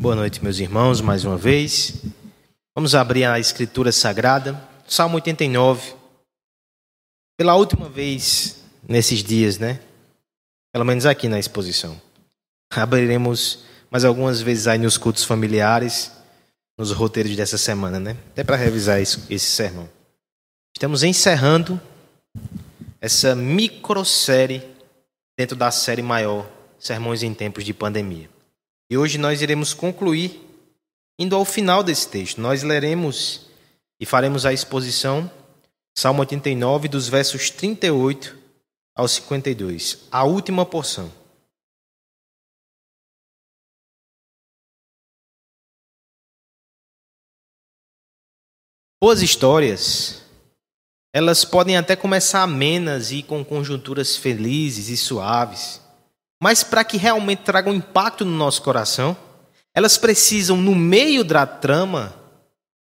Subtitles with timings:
[0.00, 2.04] Boa noite, meus irmãos, mais uma vez.
[2.72, 5.92] Vamos abrir a Escritura Sagrada, Salmo 89.
[7.36, 9.80] Pela última vez nesses dias, né?
[10.72, 12.00] Pelo menos aqui na exposição.
[12.70, 16.12] Abriremos mais algumas vezes aí nos cultos familiares,
[16.78, 18.16] nos roteiros dessa semana, né?
[18.30, 19.88] Até para revisar esse, sermão.
[20.76, 21.80] Estamos encerrando
[23.00, 24.62] essa microsérie
[25.36, 28.37] dentro da série maior, Sermões em Tempos de Pandemia.
[28.90, 30.40] E hoje nós iremos concluir
[31.18, 32.40] indo ao final desse texto.
[32.40, 33.46] Nós leremos
[34.00, 35.30] e faremos a exposição,
[35.96, 38.38] Salmo 89, dos versos 38
[38.94, 41.12] ao 52, a última porção.
[49.00, 50.22] Boas histórias,
[51.12, 55.80] elas podem até começar amenas e com conjunturas felizes e suaves.
[56.40, 59.16] Mas para que realmente tragam impacto no nosso coração,
[59.74, 62.14] elas precisam, no meio da trama,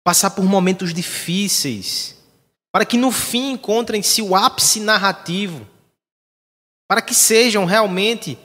[0.04, 2.16] passar por momentos difíceis,
[2.72, 5.66] para que no fim encontrem-se o ápice narrativo,
[6.88, 8.38] para que sejam realmente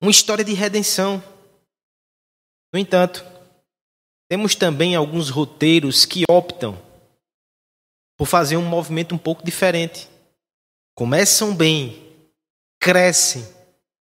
[0.00, 1.22] uma história de redenção.
[2.72, 3.24] No entanto,
[4.28, 6.80] temos também alguns roteiros que optam
[8.16, 10.08] por fazer um movimento um pouco diferente.
[10.94, 12.02] Começam bem,
[12.80, 13.46] crescem,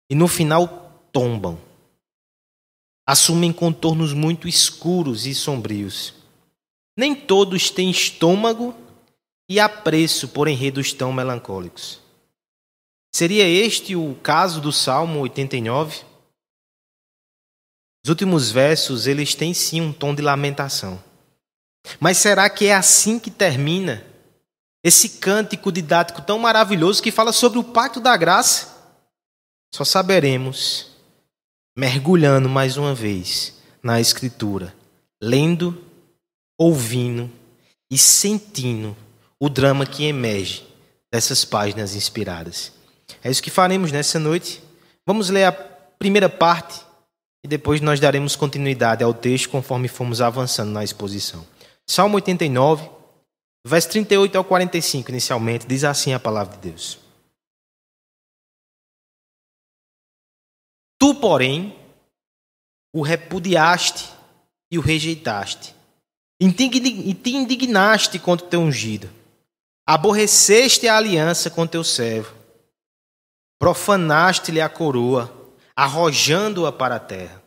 [0.10, 1.60] e no final tombam.
[3.06, 6.14] Assumem contornos muito escuros e sombrios.
[6.98, 8.76] Nem todos têm estômago
[9.50, 12.02] e apreço por enredos tão melancólicos.
[13.16, 16.04] Seria este o caso do Salmo 89?
[18.04, 21.02] Os últimos versos, eles têm sim um tom de lamentação.
[22.00, 24.06] Mas será que é assim que termina
[24.84, 28.77] esse cântico didático tão maravilhoso que fala sobre o pacto da graça?
[29.74, 30.88] Só saberemos
[31.78, 34.74] mergulhando mais uma vez na Escritura,
[35.22, 35.84] lendo,
[36.58, 37.30] ouvindo
[37.92, 38.96] e sentindo
[39.40, 40.66] o drama que emerge
[41.12, 42.74] dessas páginas inspiradas.
[43.24, 44.62] É isso que faremos nessa noite.
[45.06, 46.82] Vamos ler a primeira parte
[47.44, 51.46] e depois nós daremos continuidade ao texto conforme fomos avançando na exposição.
[51.86, 52.90] Salmo 89,
[53.66, 57.00] verso 38 ao 45, inicialmente, diz assim a palavra de Deus.
[61.00, 61.76] Tu, porém,
[62.94, 64.10] o repudiaste
[64.72, 65.76] e o rejeitaste,
[66.40, 69.10] e te indignaste contra o teu ungido,
[69.86, 72.36] aborreceste a aliança com teu servo,
[73.60, 75.34] profanaste-lhe a coroa,
[75.76, 77.44] arrojando-a para a terra,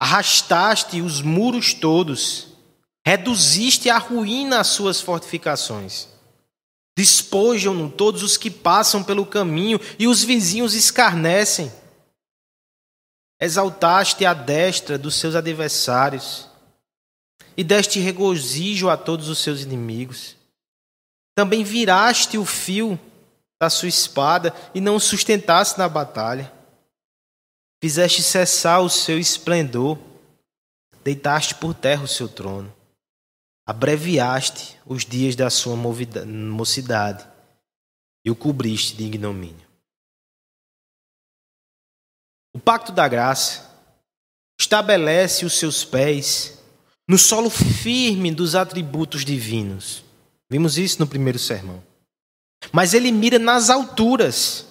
[0.00, 2.48] arrastaste os muros todos,
[3.06, 6.08] reduziste à ruína as suas fortificações.
[6.96, 11.72] Despojam-no todos os que passam pelo caminho, e os vizinhos escarnecem.
[13.44, 16.48] Exaltaste a destra dos seus adversários
[17.56, 20.36] e deste regozijo a todos os seus inimigos.
[21.34, 22.96] Também viraste o fio
[23.60, 26.52] da sua espada e não o sustentaste na batalha.
[27.82, 29.98] Fizeste cessar o seu esplendor,
[31.02, 32.72] deitaste por terra o seu trono.
[33.66, 37.26] Abreviaste os dias da sua mocidade
[38.24, 39.61] e o cobriste de ignomínio.
[42.54, 43.70] O pacto da graça
[44.60, 46.58] estabelece os seus pés
[47.08, 50.04] no solo firme dos atributos divinos.
[50.50, 51.82] Vimos isso no primeiro sermão.
[52.70, 54.66] Mas ele mira nas alturas,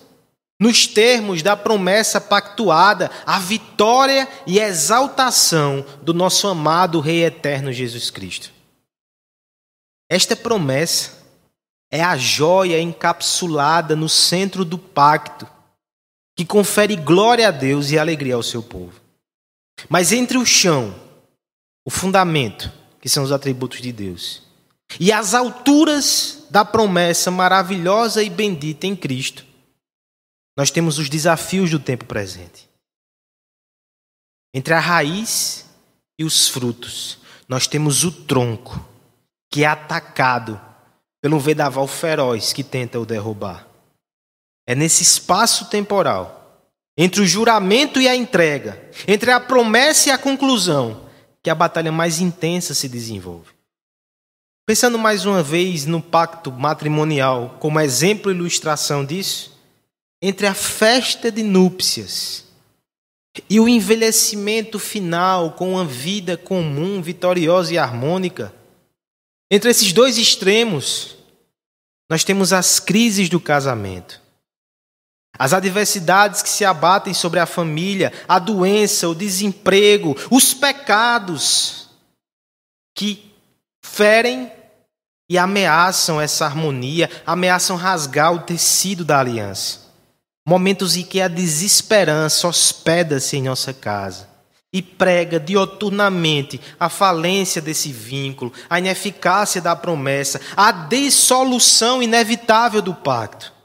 [0.60, 8.10] nos termos da promessa pactuada, a vitória e exaltação do nosso amado Rei eterno Jesus
[8.12, 8.52] Cristo.
[10.10, 11.20] Esta promessa
[11.92, 15.48] é a joia encapsulada no centro do pacto
[16.42, 19.00] que confere glória a Deus e alegria ao seu povo.
[19.88, 20.92] Mas entre o chão,
[21.86, 24.42] o fundamento, que são os atributos de Deus,
[25.00, 29.46] e as alturas da promessa maravilhosa e bendita em Cristo,
[30.58, 32.68] nós temos os desafios do tempo presente.
[34.52, 35.70] Entre a raiz
[36.18, 38.84] e os frutos, nós temos o tronco,
[39.48, 40.60] que é atacado
[41.22, 43.71] pelo vendaval feroz que tenta o derrubar.
[44.72, 46.64] É nesse espaço temporal,
[46.98, 51.10] entre o juramento e a entrega, entre a promessa e a conclusão,
[51.44, 53.52] que a batalha mais intensa se desenvolve.
[54.66, 59.60] Pensando mais uma vez no pacto matrimonial como exemplo e ilustração disso,
[60.22, 62.46] entre a festa de núpcias
[63.50, 68.56] e o envelhecimento final com uma vida comum, vitoriosa e harmônica,
[69.52, 71.18] entre esses dois extremos,
[72.10, 74.21] nós temos as crises do casamento
[75.42, 81.90] as adversidades que se abatem sobre a família, a doença, o desemprego, os pecados
[82.96, 83.34] que
[83.84, 84.52] ferem
[85.28, 89.80] e ameaçam essa harmonia, ameaçam rasgar o tecido da aliança.
[90.48, 94.30] Momentos em que a desesperança hospeda-se em nossa casa
[94.72, 102.94] e prega dioturnamente a falência desse vínculo, a ineficácia da promessa, a dissolução inevitável do
[102.94, 103.61] pacto.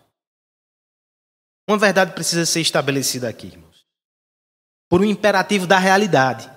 [1.68, 3.84] Uma verdade precisa ser estabelecida aqui, irmãos.
[4.88, 6.50] Por um imperativo da realidade.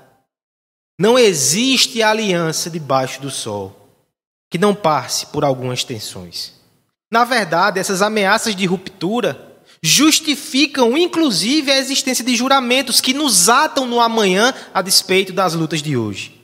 [0.99, 3.75] Não existe aliança debaixo do sol
[4.49, 6.53] que não passe por algumas tensões.
[7.11, 9.47] Na verdade, essas ameaças de ruptura
[9.81, 15.81] justificam inclusive a existência de juramentos que nos atam no amanhã a despeito das lutas
[15.81, 16.39] de hoje.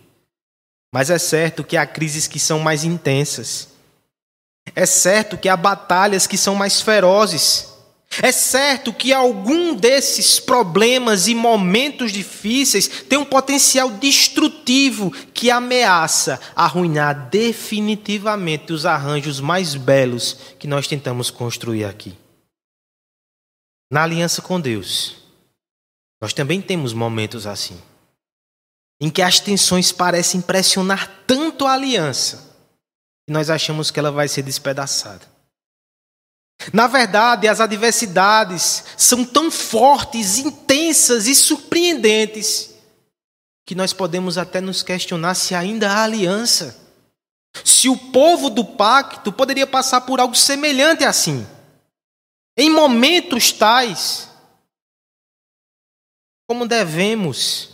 [0.94, 3.68] Mas é certo que há crises que são mais intensas.
[4.74, 7.75] É certo que há batalhas que são mais ferozes.
[8.22, 16.40] É certo que algum desses problemas e momentos difíceis tem um potencial destrutivo que ameaça
[16.56, 22.16] arruinar definitivamente os arranjos mais belos que nós tentamos construir aqui.
[23.92, 25.16] Na aliança com Deus,
[26.22, 27.80] nós também temos momentos assim,
[29.00, 32.56] em que as tensões parecem pressionar tanto a aliança
[33.28, 35.35] que nós achamos que ela vai ser despedaçada.
[36.74, 42.74] Na verdade, as adversidades são tão fortes, intensas e surpreendentes
[43.66, 46.84] que nós podemos até nos questionar se ainda há aliança.
[47.64, 51.46] Se o povo do pacto poderia passar por algo semelhante assim.
[52.58, 54.30] Em momentos tais,
[56.48, 57.70] como devemos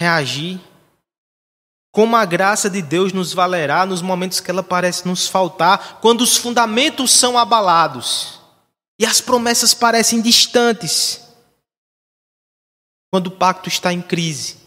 [0.00, 0.60] reagir?
[1.90, 6.20] Como a graça de Deus nos valerá nos momentos que ela parece nos faltar, quando
[6.20, 8.40] os fundamentos são abalados
[8.98, 11.20] e as promessas parecem distantes,
[13.10, 14.58] quando o pacto está em crise?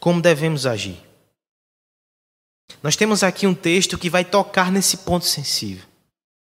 [0.00, 1.00] Como devemos agir?
[2.82, 5.86] Nós temos aqui um texto que vai tocar nesse ponto sensível.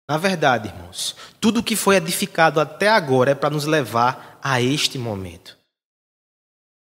[0.08, 4.98] Na verdade, irmãos, tudo que foi edificado até agora é para nos levar a este
[4.98, 5.56] momento.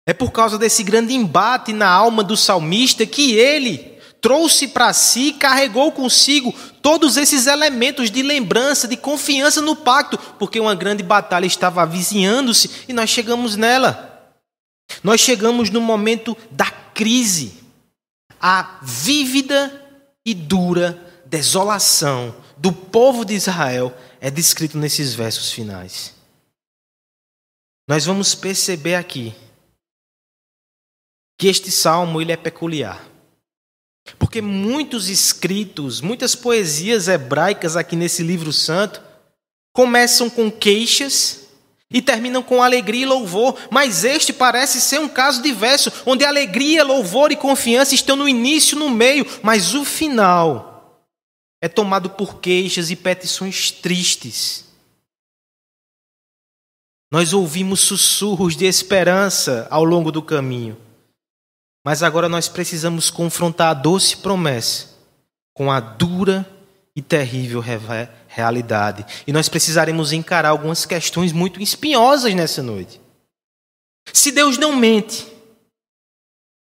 [0.06, 5.34] É por causa desse grande embate na alma do salmista que ele trouxe para si,
[5.34, 11.44] carregou consigo todos esses elementos de lembrança, de confiança no pacto, porque uma grande batalha
[11.44, 14.32] estava avizinhando-se e nós chegamos nela.
[15.02, 17.52] Nós chegamos no momento da crise,
[18.40, 19.82] a vívida
[20.24, 26.14] e dura desolação do povo de Israel é descrito nesses versos finais.
[27.86, 29.34] Nós vamos perceber aqui
[31.44, 33.06] que este salmo ele é peculiar.
[34.18, 39.02] Porque muitos escritos, muitas poesias hebraicas aqui nesse livro santo
[39.70, 41.48] começam com queixas
[41.90, 46.82] e terminam com alegria e louvor, mas este parece ser um caso diverso, onde alegria,
[46.82, 50.98] louvor e confiança estão no início, no meio, mas o final
[51.60, 54.64] é tomado por queixas e petições tristes.
[57.12, 60.78] Nós ouvimos sussurros de esperança ao longo do caminho,
[61.84, 64.94] mas agora nós precisamos confrontar a doce promessa
[65.52, 66.48] com a dura
[66.96, 67.62] e terrível
[68.26, 69.04] realidade.
[69.26, 73.00] E nós precisaremos encarar algumas questões muito espinhosas nessa noite.
[74.12, 75.26] Se Deus não mente,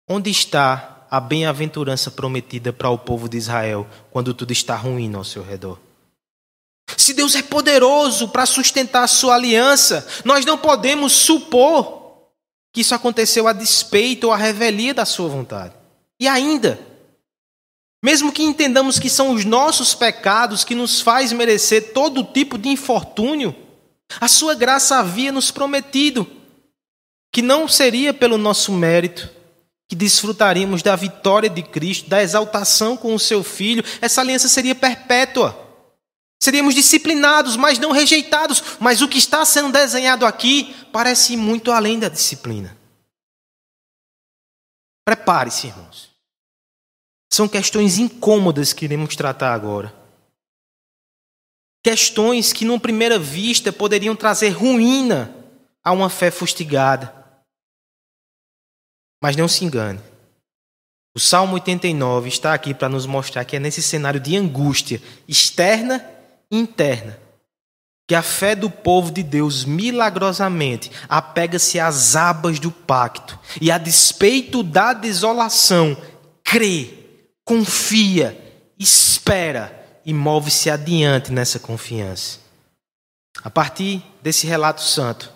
[0.09, 5.23] onde está a bem-aventurança prometida para o povo de Israel quando tudo está ruim ao
[5.23, 5.77] seu redor.
[6.97, 12.00] Se Deus é poderoso para sustentar a sua aliança, nós não podemos supor
[12.73, 15.73] que isso aconteceu a despeito ou a revelia da sua vontade.
[16.19, 16.79] E ainda,
[18.03, 22.69] mesmo que entendamos que são os nossos pecados que nos faz merecer todo tipo de
[22.69, 23.55] infortúnio,
[24.19, 26.27] a sua graça havia nos prometido
[27.31, 29.29] que não seria pelo nosso mérito,
[29.87, 34.75] que desfrutaríamos da vitória de Cristo, da exaltação com o seu Filho, essa aliança seria
[34.75, 35.60] perpétua.
[36.41, 38.63] Seríamos disciplinados, mas não rejeitados.
[38.79, 42.75] Mas o que está sendo desenhado aqui parece muito além da disciplina.
[45.05, 46.09] Prepare-se, irmãos.
[47.31, 49.93] São questões incômodas que iremos tratar agora.
[51.83, 55.33] Questões que, numa primeira vista, poderiam trazer ruína
[55.83, 57.13] a uma fé fustigada.
[59.21, 60.01] Mas não se engane.
[61.15, 66.19] O Salmo 89 está aqui para nos mostrar que é nesse cenário de angústia externa
[66.51, 67.17] interna
[68.11, 73.77] que a fé do povo de Deus milagrosamente apega-se às abas do pacto e, a
[73.77, 75.95] despeito da desolação,
[76.43, 76.93] crê,
[77.45, 78.37] confia,
[78.77, 82.39] espera e move-se adiante nessa confiança.
[83.41, 85.31] A partir desse relato santo,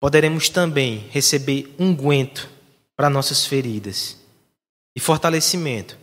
[0.00, 2.48] poderemos também receber unguento
[2.96, 4.16] para nossas feridas
[4.96, 5.98] e fortalecimento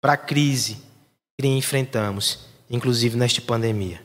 [0.00, 0.78] para a crise
[1.38, 4.04] que enfrentamos, inclusive nesta pandemia.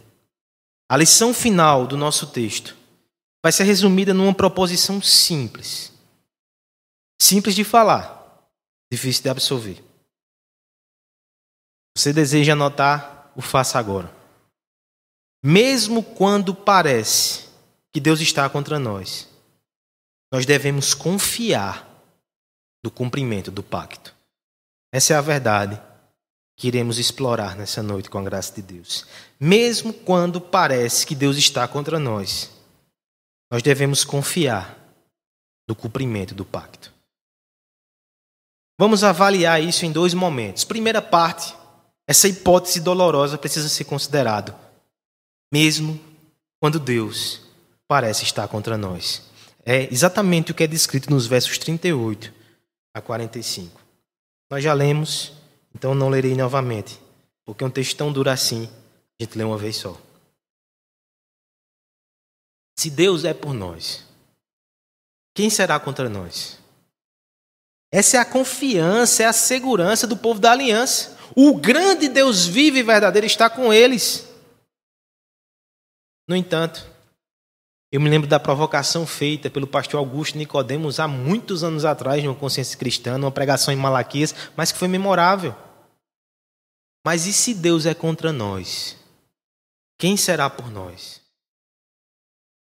[0.90, 2.76] A lição final do nosso texto
[3.44, 5.92] vai ser resumida numa proposição simples.
[7.22, 8.48] Simples de falar,
[8.92, 9.84] difícil de absorver.
[11.98, 14.14] Você deseja anotar, o faça agora.
[15.44, 17.50] Mesmo quando parece
[17.92, 19.28] que Deus está contra nós,
[20.32, 21.88] nós devemos confiar
[22.84, 24.16] no cumprimento do pacto.
[24.92, 25.82] Essa é a verdade
[26.56, 29.06] que iremos explorar nessa noite com a graça de Deus.
[29.40, 32.52] Mesmo quando parece que Deus está contra nós,
[33.52, 34.78] nós devemos confiar
[35.68, 36.92] no cumprimento do pacto.
[38.80, 40.64] Vamos avaliar isso em dois momentos.
[40.64, 41.56] Primeira parte,
[42.08, 44.58] essa hipótese dolorosa precisa ser considerada,
[45.52, 46.00] mesmo
[46.60, 47.42] quando Deus
[47.88, 49.22] parece estar contra nós.
[49.66, 52.34] É exatamente o que é descrito nos versos 38
[52.94, 53.80] a 45.
[54.52, 55.34] Nós já lemos,
[55.74, 57.00] então não lerei novamente,
[57.46, 58.70] porque um texto tão duro assim,
[59.20, 60.00] a gente lê uma vez só.
[62.78, 64.06] Se Deus é por nós,
[65.36, 66.60] quem será contra nós?
[67.92, 71.18] Essa é a confiança, é a segurança do povo da aliança.
[71.36, 74.28] O grande Deus vivo e verdadeiro está com eles.
[76.28, 76.93] No entanto,
[77.94, 82.34] eu me lembro da provocação feita pelo pastor Augusto Nicodemos há muitos anos atrás, numa
[82.34, 85.56] consciência cristã, numa pregação em Malaquias, mas que foi memorável.
[87.06, 88.98] Mas e se Deus é contra nós?
[90.00, 91.22] Quem será por nós?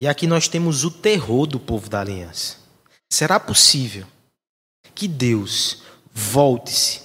[0.01, 2.57] E aqui nós temos o terror do povo da aliança.
[3.07, 4.07] Será possível
[4.95, 7.03] que Deus volte-se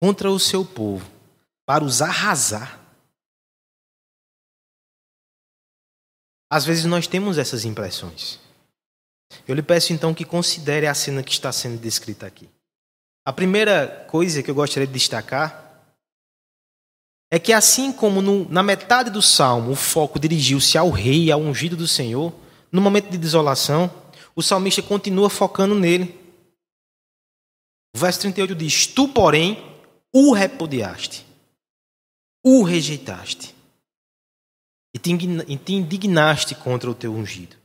[0.00, 1.04] contra o seu povo
[1.66, 2.79] para os arrasar?
[6.50, 8.40] Às vezes nós temos essas impressões.
[9.46, 12.48] Eu lhe peço então que considere a cena que está sendo descrita aqui.
[13.24, 15.84] A primeira coisa que eu gostaria de destacar
[17.30, 21.40] é que assim como no, na metade do salmo o foco dirigiu-se ao rei, ao
[21.40, 22.34] ungido do Senhor,
[22.72, 23.88] no momento de desolação,
[24.34, 26.18] o salmista continua focando nele.
[27.94, 29.62] O verso 38 diz: Tu, porém,
[30.12, 31.24] o repudiaste,
[32.44, 33.54] o rejeitaste
[34.94, 37.56] e te indignaste contra o teu ungido.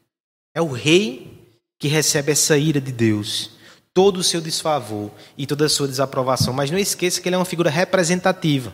[0.54, 3.52] É o rei que recebe essa ira de Deus,
[3.94, 6.54] todo o seu desfavor e toda a sua desaprovação.
[6.54, 8.74] Mas não esqueça que ele é uma figura representativa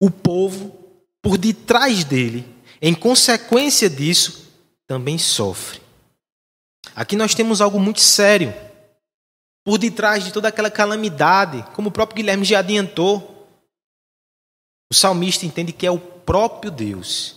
[0.00, 0.74] o povo,
[1.20, 2.48] por detrás dele,
[2.80, 4.50] em consequência disso,
[4.86, 5.80] também sofre.
[6.96, 8.54] Aqui nós temos algo muito sério.
[9.62, 13.46] Por detrás de toda aquela calamidade, como o próprio Guilherme já adiantou,
[14.90, 17.36] o salmista entende que é o próprio Deus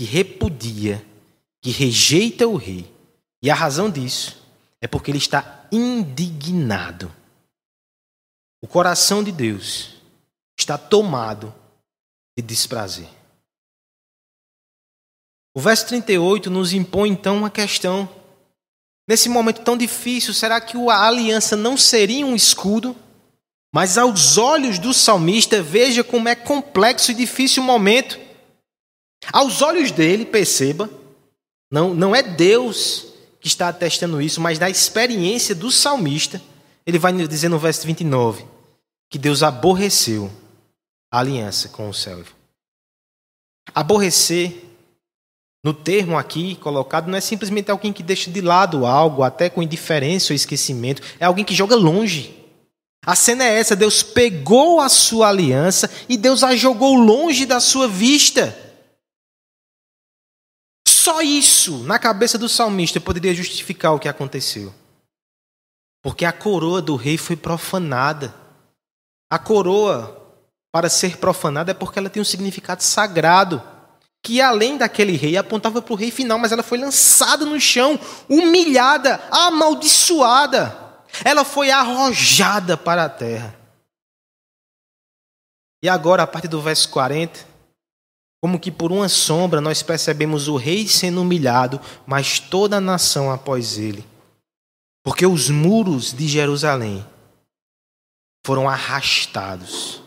[0.00, 1.04] que repudia,
[1.60, 2.90] que rejeita o rei.
[3.42, 4.42] E a razão disso
[4.80, 7.14] é porque ele está indignado.
[8.62, 9.96] O coração de Deus
[10.58, 11.54] está tomado
[12.34, 13.10] e desprazer.
[15.54, 18.08] O verso 38 nos impõe então uma questão.
[19.06, 22.96] Nesse momento tão difícil, será que a aliança não seria um escudo?
[23.70, 28.29] Mas aos olhos do salmista, veja como é complexo e difícil o momento.
[29.32, 30.88] Aos olhos dele, perceba,
[31.70, 33.06] não, não é Deus
[33.40, 36.40] que está atestando isso, mas da experiência do salmista,
[36.86, 38.44] ele vai dizer no verso 29
[39.10, 40.30] que Deus aborreceu
[41.12, 42.32] a aliança com o servo.
[43.74, 44.64] Aborrecer,
[45.64, 49.62] no termo aqui colocado, não é simplesmente alguém que deixa de lado algo, até com
[49.62, 52.36] indiferença ou esquecimento, é alguém que joga longe.
[53.04, 57.60] A cena é essa: Deus pegou a sua aliança e Deus a jogou longe da
[57.60, 58.69] sua vista.
[61.00, 64.74] Só isso, na cabeça do salmista, poderia justificar o que aconteceu.
[66.02, 68.34] Porque a coroa do rei foi profanada.
[69.30, 70.14] A coroa
[70.70, 73.62] para ser profanada é porque ela tem um significado sagrado.
[74.22, 77.98] Que além daquele rei, apontava para o rei final, mas ela foi lançada no chão,
[78.28, 80.76] humilhada, amaldiçoada.
[81.24, 83.58] Ela foi arrojada para a terra.
[85.82, 87.48] E agora, a partir do verso 40,
[88.42, 93.30] como que por uma sombra nós percebemos o rei sendo humilhado, mas toda a nação
[93.30, 94.04] após ele.
[95.04, 97.04] Porque os muros de Jerusalém
[98.44, 100.00] foram arrastados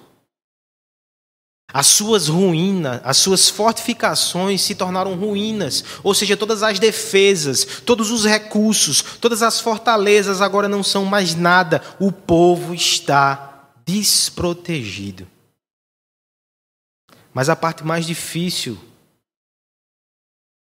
[1.74, 8.12] as suas ruínas, as suas fortificações se tornaram ruínas, ou seja, todas as defesas, todos
[8.12, 11.82] os recursos, todas as fortalezas agora não são mais nada.
[12.00, 15.28] O povo está desprotegido.
[17.34, 18.78] Mas a parte mais difícil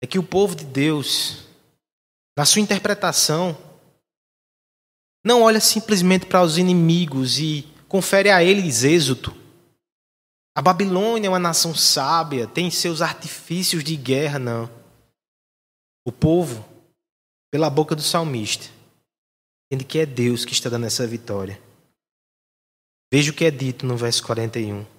[0.02, 1.46] é que o povo de Deus,
[2.38, 3.58] na sua interpretação,
[5.24, 9.36] não olha simplesmente para os inimigos e confere a eles êxito.
[10.56, 14.70] A Babilônia é uma nação sábia, tem seus artifícios de guerra, não.
[16.06, 16.64] O povo,
[17.52, 18.68] pela boca do salmista,
[19.66, 21.60] entende que é Deus que está dando essa vitória.
[23.12, 24.95] Veja o que é dito no verso 41.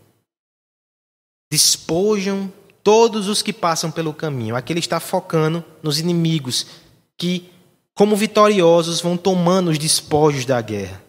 [1.50, 4.56] Despojam todos os que passam pelo caminho.
[4.56, 6.66] Aqui ele está focando nos inimigos
[7.16, 7.50] que,
[7.94, 11.05] como vitoriosos, vão tomando os despojos da guerra.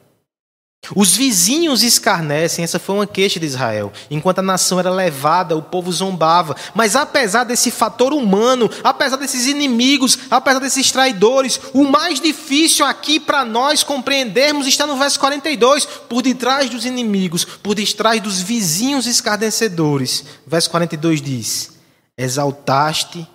[0.96, 3.92] Os vizinhos escarnecem, essa foi uma queixa de Israel.
[4.10, 6.56] Enquanto a nação era levada, o povo zombava.
[6.74, 13.20] Mas apesar desse fator humano, apesar desses inimigos, apesar desses traidores, o mais difícil aqui
[13.20, 15.86] para nós compreendermos está no verso 42.
[15.86, 20.24] Por detrás dos inimigos, por detrás dos vizinhos escarnecedores.
[20.46, 21.72] Verso 42 diz:
[22.18, 23.28] Exaltaste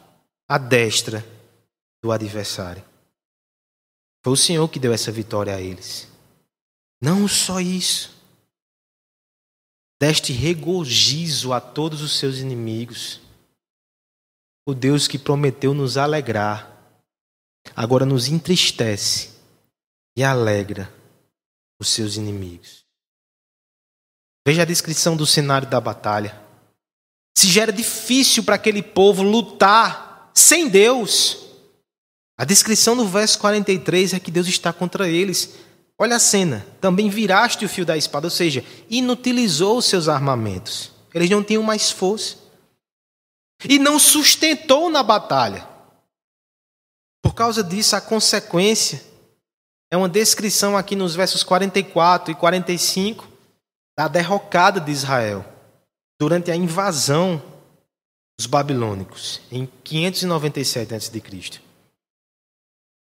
[0.48, 1.24] a destra
[2.02, 2.82] do adversário.
[4.24, 6.11] Foi o Senhor que deu essa vitória a eles.
[7.02, 8.12] Não só isso.
[10.00, 13.20] Deste regozijo a todos os seus inimigos.
[14.64, 16.70] O Deus que prometeu nos alegrar,
[17.74, 19.30] agora nos entristece
[20.16, 20.92] e alegra
[21.80, 22.84] os seus inimigos.
[24.46, 26.40] Veja a descrição do cenário da batalha.
[27.36, 31.38] Se já era difícil para aquele povo lutar sem Deus,
[32.38, 35.56] a descrição do verso 43 é que Deus está contra eles.
[35.98, 36.66] Olha a cena.
[36.80, 40.92] Também viraste o fio da espada, ou seja, inutilizou os seus armamentos.
[41.14, 42.36] Eles não tinham mais força.
[43.68, 45.68] E não sustentou na batalha.
[47.22, 49.02] Por causa disso, a consequência
[49.90, 53.28] é uma descrição aqui nos versos 44 e 45
[53.96, 55.44] da derrocada de Israel
[56.18, 57.42] durante a invasão
[58.38, 61.60] dos babilônicos em 597 a.C.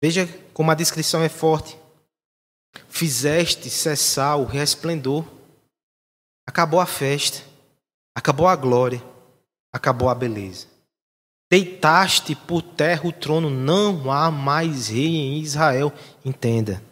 [0.02, 1.78] Veja como a descrição é forte.
[3.04, 5.26] Fizeste cessar o resplendor.
[6.48, 7.44] Acabou a festa,
[8.16, 9.04] acabou a glória,
[9.70, 10.66] acabou a beleza.
[11.52, 15.92] Deitaste por terra o trono, não há mais rei em Israel.
[16.24, 16.82] Entenda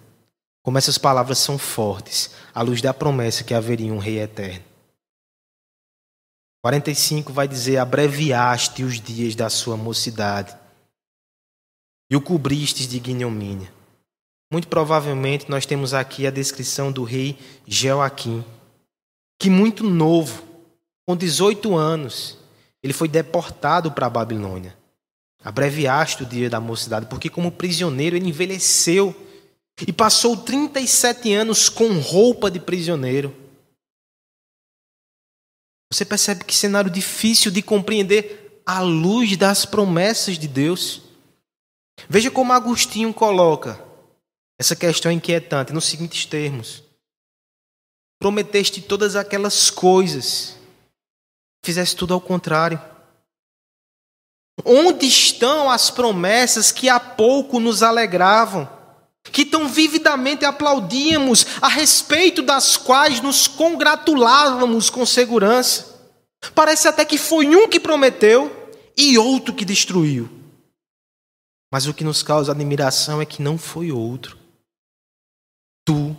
[0.63, 4.67] como essas palavras são fortes, à luz da promessa que haveria um rei eterno.
[6.63, 10.55] 45 vai dizer: abreviaste os dias da sua mocidade
[12.11, 13.73] e o cobristes de ignomínia.
[14.53, 18.45] Muito provavelmente nós temos aqui a descrição do rei Joaquim,
[19.39, 20.43] que muito novo,
[21.07, 22.37] com 18 anos,
[22.83, 24.77] ele foi deportado para a Babilônia.
[25.43, 29.17] Abreviaste o dia da mocidade, porque como prisioneiro ele envelheceu
[29.87, 33.35] e passou 37 anos com roupa de prisioneiro.
[35.91, 41.01] Você percebe que cenário difícil de compreender à luz das promessas de Deus.
[42.07, 43.92] Veja como Agostinho coloca
[44.59, 46.83] essa questão é inquietante nos seguintes termos:
[48.19, 50.57] Prometeste todas aquelas coisas,
[51.65, 52.81] fizeste tudo ao contrário.
[54.65, 58.69] Onde estão as promessas que há pouco nos alegravam,
[59.25, 66.01] que tão vividamente aplaudíamos, a respeito das quais nos congratulávamos com segurança?
[66.55, 70.29] Parece até que foi um que prometeu e outro que destruiu.
[71.73, 74.42] Mas o que nos causa admiração é que não foi outro.
[75.85, 76.17] Tu,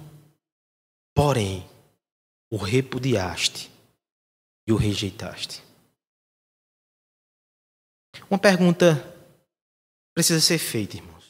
[1.14, 1.68] porém,
[2.52, 3.72] o repudiaste
[4.68, 5.64] e o rejeitaste.
[8.30, 9.14] Uma pergunta
[10.14, 11.24] precisa ser feita, irmãos.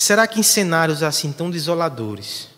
[0.00, 2.48] Será que em cenários assim tão desoladores,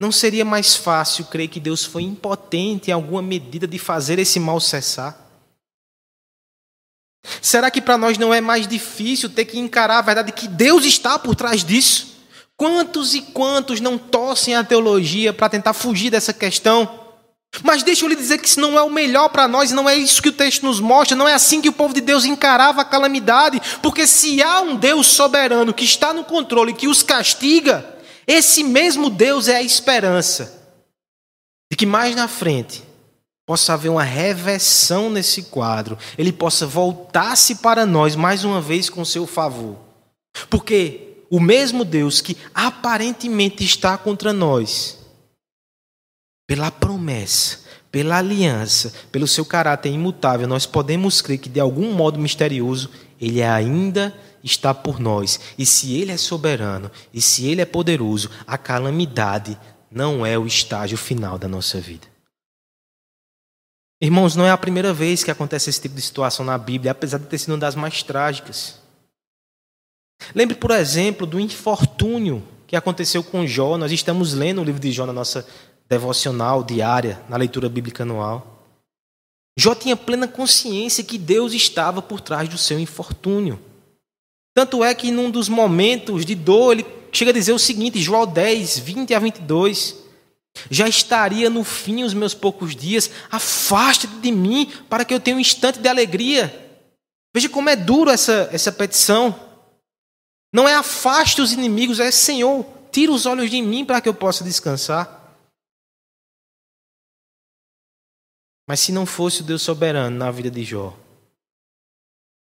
[0.00, 4.38] não seria mais fácil crer que Deus foi impotente em alguma medida de fazer esse
[4.38, 5.20] mal cessar?
[7.40, 10.84] Será que para nós não é mais difícil ter que encarar a verdade que Deus
[10.84, 12.13] está por trás disso?
[12.56, 17.00] Quantos e quantos não tossem a teologia para tentar fugir dessa questão?
[17.62, 19.96] Mas deixa eu lhe dizer que isso não é o melhor para nós, não é
[19.96, 22.80] isso que o texto nos mostra, não é assim que o povo de Deus encarava
[22.80, 27.94] a calamidade, porque se há um Deus soberano que está no controle, que os castiga,
[28.26, 30.62] esse mesmo Deus é a esperança
[31.70, 32.82] de que mais na frente
[33.46, 39.04] possa haver uma reversão nesse quadro, ele possa voltar-se para nós mais uma vez com
[39.04, 39.76] seu favor.
[40.48, 41.03] Porque
[41.34, 45.00] o mesmo Deus que aparentemente está contra nós,
[46.46, 47.58] pela promessa,
[47.90, 52.88] pela aliança, pelo seu caráter imutável, nós podemos crer que de algum modo misterioso
[53.20, 55.40] ele ainda está por nós.
[55.58, 59.58] E se ele é soberano, e se ele é poderoso, a calamidade
[59.90, 62.06] não é o estágio final da nossa vida.
[64.00, 67.18] Irmãos, não é a primeira vez que acontece esse tipo de situação na Bíblia, apesar
[67.18, 68.83] de ter sido uma das mais trágicas.
[70.34, 73.76] Lembre, por exemplo, do infortúnio que aconteceu com Jó.
[73.76, 75.46] Nós estamos lendo o livro de Jó na nossa
[75.88, 78.54] devocional diária, na leitura bíblica anual.
[79.56, 83.60] Jó tinha plena consciência que Deus estava por trás do seu infortúnio.
[84.54, 88.26] Tanto é que num dos momentos de dor, ele chega a dizer o seguinte, João
[88.26, 89.96] 10, 20 a 22.
[90.70, 95.36] Já estaria no fim os meus poucos dias, afaste-te de mim para que eu tenha
[95.36, 96.52] um instante de alegria.
[97.34, 99.34] Veja como é duro essa, essa petição.
[100.54, 104.14] Não é afaste os inimigos, é Senhor, tira os olhos de mim para que eu
[104.14, 105.36] possa descansar.
[108.64, 110.96] Mas se não fosse o Deus soberano na vida de Jó,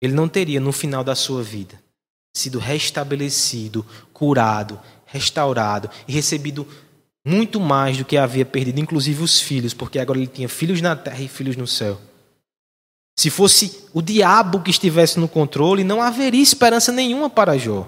[0.01, 1.79] ele não teria, no final da sua vida,
[2.35, 3.85] sido restabelecido,
[4.15, 6.67] curado, restaurado e recebido
[7.23, 10.97] muito mais do que havia perdido, inclusive os filhos, porque agora ele tinha filhos na
[10.97, 12.01] terra e filhos no céu.
[13.20, 17.87] Se fosse o diabo que estivesse no controle, não haveria esperança nenhuma para Jó.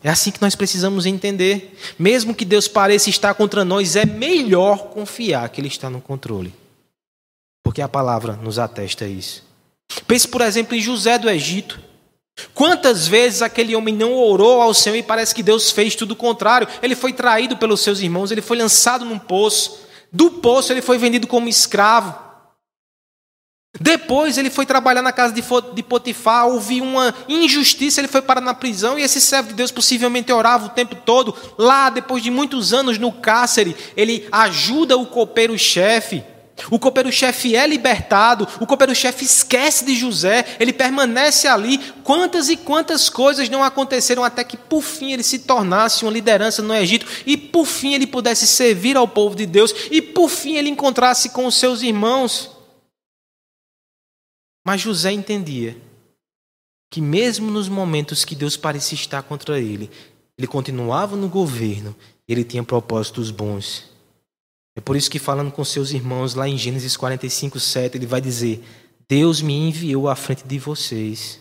[0.00, 1.76] É assim que nós precisamos entender.
[1.98, 6.54] Mesmo que Deus pareça estar contra nós, é melhor confiar que Ele está no controle.
[7.64, 9.42] Porque a palavra nos atesta isso.
[10.06, 11.80] Pense, por exemplo, em José do Egito.
[12.54, 16.16] Quantas vezes aquele homem não orou ao Senhor e parece que Deus fez tudo o
[16.16, 16.68] contrário?
[16.80, 19.80] Ele foi traído pelos seus irmãos, ele foi lançado num poço.
[20.12, 22.25] Do poço ele foi vendido como escravo.
[23.80, 28.54] Depois ele foi trabalhar na casa de Potifar, ouviu uma injustiça, ele foi parar na
[28.54, 31.34] prisão e esse servo de Deus possivelmente orava o tempo todo.
[31.58, 36.22] Lá, depois de muitos anos no cárcere, ele ajuda o copeiro-chefe.
[36.70, 41.78] O copeiro-chefe é libertado, o copeiro-chefe esquece de José, ele permanece ali.
[42.02, 46.62] Quantas e quantas coisas não aconteceram até que, por fim, ele se tornasse uma liderança
[46.62, 50.56] no Egito e, por fim, ele pudesse servir ao povo de Deus e, por fim,
[50.56, 52.55] ele encontrasse com os seus irmãos.
[54.66, 55.80] Mas José entendia
[56.90, 59.88] que, mesmo nos momentos que Deus parecia estar contra ele,
[60.36, 61.94] ele continuava no governo,
[62.26, 63.84] ele tinha propósitos bons.
[64.76, 68.20] É por isso que, falando com seus irmãos, lá em Gênesis 45, 7, ele vai
[68.20, 68.60] dizer:
[69.08, 71.40] Deus me enviou à frente de vocês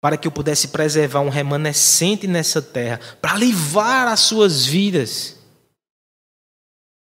[0.00, 5.36] para que eu pudesse preservar um remanescente nessa terra, para livrar as suas vidas,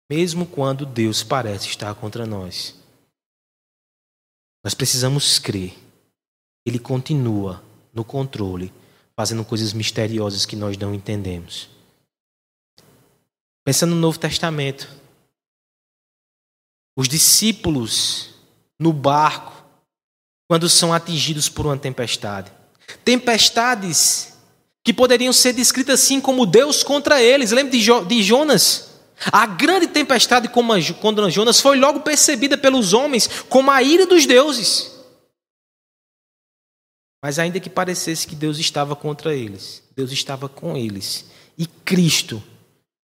[0.09, 2.76] mesmo quando Deus parece estar contra nós.
[4.67, 5.73] Nós precisamos crer.
[6.65, 8.73] Ele continua no controle,
[9.15, 11.69] fazendo coisas misteriosas que nós não entendemos.
[13.63, 14.89] Pensando no Novo Testamento,
[16.97, 18.31] os discípulos
[18.77, 19.53] no barco,
[20.49, 22.51] quando são atingidos por uma tempestade.
[23.05, 24.33] Tempestades
[24.83, 27.51] que poderiam ser descritas assim como Deus contra eles.
[27.51, 27.71] Lembra
[28.05, 28.86] de Jonas?
[29.31, 34.91] A grande tempestade contra Jonas foi logo percebida pelos homens como a ira dos deuses.
[37.23, 41.25] Mas ainda que parecesse que Deus estava contra eles, Deus estava com eles.
[41.57, 42.41] E Cristo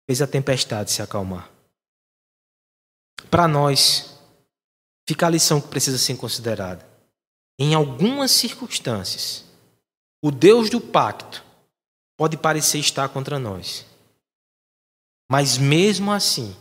[0.08, 1.50] fez a tempestade se acalmar.
[3.30, 4.18] Para nós,
[5.06, 6.88] fica a lição que precisa ser considerada.
[7.58, 9.44] Em algumas circunstâncias,
[10.24, 11.44] o Deus do pacto
[12.16, 13.84] pode parecer estar contra nós.
[15.30, 16.56] Mas mesmo assim,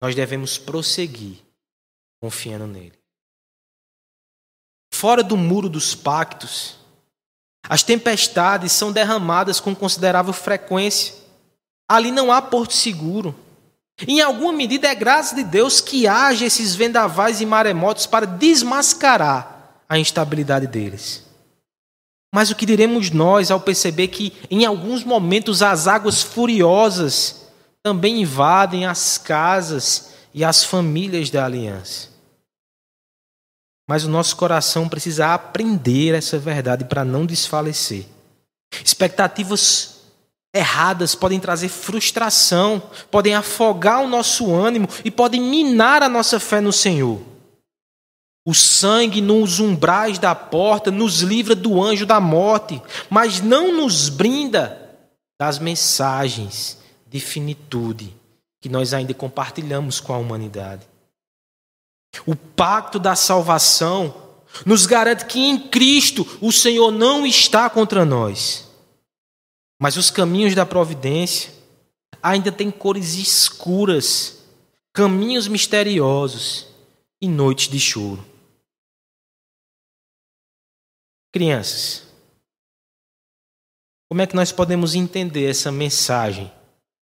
[0.00, 1.38] nós devemos prosseguir
[2.22, 2.96] confiando nele.
[4.94, 6.76] Fora do muro dos pactos,
[7.68, 11.16] as tempestades são derramadas com considerável frequência.
[11.90, 13.34] Ali não há porto seguro.
[14.06, 19.74] Em alguma medida é graça de Deus que haja esses vendavais e maremotos para desmascarar
[19.88, 21.24] a instabilidade deles.
[22.32, 27.37] Mas o que diremos nós ao perceber que em alguns momentos as águas furiosas
[27.88, 32.10] também invadem as casas e as famílias da aliança.
[33.88, 38.04] Mas o nosso coração precisa aprender essa verdade para não desfalecer.
[38.84, 40.02] Expectativas
[40.54, 46.60] erradas podem trazer frustração, podem afogar o nosso ânimo e podem minar a nossa fé
[46.60, 47.22] no Senhor.
[48.46, 54.10] O sangue nos umbrais da porta nos livra do anjo da morte, mas não nos
[54.10, 54.78] brinda
[55.40, 56.77] das mensagens
[57.10, 58.14] de finitude
[58.60, 60.86] que nós ainda compartilhamos com a humanidade.
[62.26, 64.14] O pacto da salvação
[64.64, 68.68] nos garante que em Cristo o Senhor não está contra nós.
[69.80, 71.52] Mas os caminhos da providência
[72.22, 74.42] ainda têm cores escuras,
[74.92, 76.66] caminhos misteriosos
[77.20, 78.24] e noites de choro.
[81.32, 82.04] Crianças,
[84.10, 86.50] como é que nós podemos entender essa mensagem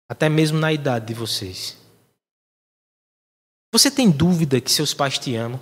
[0.09, 1.77] até mesmo na idade de vocês.
[3.73, 5.61] Você tem dúvida que seus pais te amam?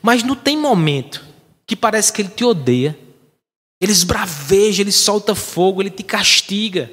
[0.00, 1.24] Mas não tem momento
[1.66, 2.98] que parece que ele te odeia.
[3.80, 6.90] Ele esbraveja, ele solta fogo, ele te castiga.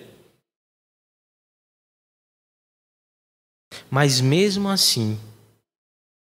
[3.92, 5.20] Mas mesmo assim,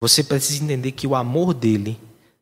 [0.02, 2.00] você precisa entender que o amor dele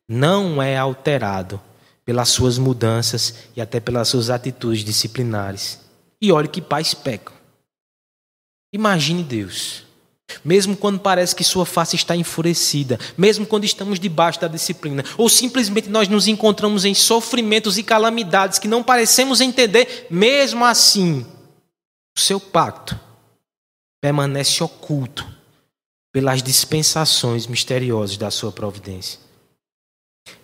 [0.08, 1.60] não é alterado
[2.04, 5.83] pelas suas mudanças e até pelas suas atitudes disciplinares.
[6.24, 7.34] E olhe que pais pecam.
[8.72, 9.84] Imagine Deus.
[10.42, 15.28] Mesmo quando parece que sua face está enfurecida, mesmo quando estamos debaixo da disciplina, ou
[15.28, 21.26] simplesmente nós nos encontramos em sofrimentos e calamidades que não parecemos entender, mesmo assim,
[22.16, 22.98] o seu pacto
[24.00, 25.30] permanece oculto
[26.10, 29.20] pelas dispensações misteriosas da sua providência.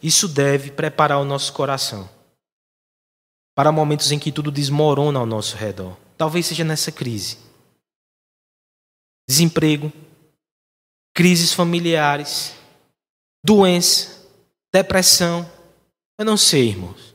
[0.02, 2.19] Isso deve preparar o nosso coração
[3.54, 5.96] para momentos em que tudo desmorona ao nosso redor.
[6.16, 7.38] Talvez seja nessa crise.
[9.28, 9.92] Desemprego,
[11.14, 12.54] crises familiares,
[13.44, 14.26] doença,
[14.72, 15.50] depressão.
[16.18, 17.10] Eu não sei, irmãos.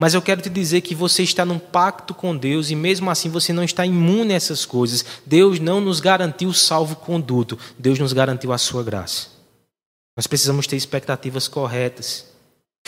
[0.00, 3.28] Mas eu quero te dizer que você está num pacto com Deus e mesmo assim
[3.28, 5.04] você não está imune a essas coisas.
[5.26, 9.28] Deus não nos garantiu o salvo-conduto, Deus nos garantiu a sua graça.
[10.16, 12.26] Nós precisamos ter expectativas corretas.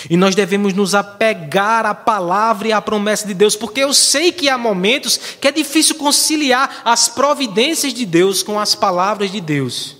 [0.08, 4.32] E nós devemos nos apegar à palavra e à promessa de Deus, porque eu sei
[4.32, 9.40] que há momentos que é difícil conciliar as providências de Deus com as palavras de
[9.40, 9.96] Deus,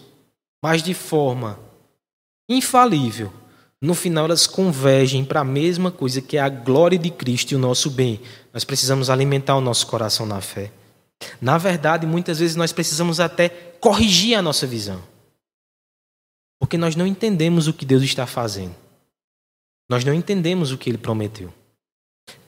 [0.63, 1.59] mas de forma
[2.49, 3.33] infalível
[3.83, 7.57] no final elas convergem para a mesma coisa que é a glória de Cristo e
[7.57, 8.21] o nosso bem.
[8.53, 10.71] Nós precisamos alimentar o nosso coração na fé.
[11.41, 15.03] Na verdade, muitas vezes nós precisamos até corrigir a nossa visão.
[16.59, 18.75] Porque nós não entendemos o que Deus está fazendo.
[19.91, 21.53] Nós não entendemos o que ele prometeu.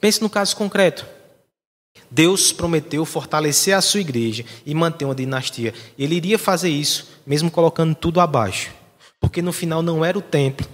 [0.00, 1.04] Pense no caso concreto.
[2.08, 5.74] Deus prometeu fortalecer a sua igreja e manter uma dinastia.
[5.98, 8.70] Ele iria fazer isso, mesmo colocando tudo abaixo.
[9.20, 10.68] Porque no final não era o templo,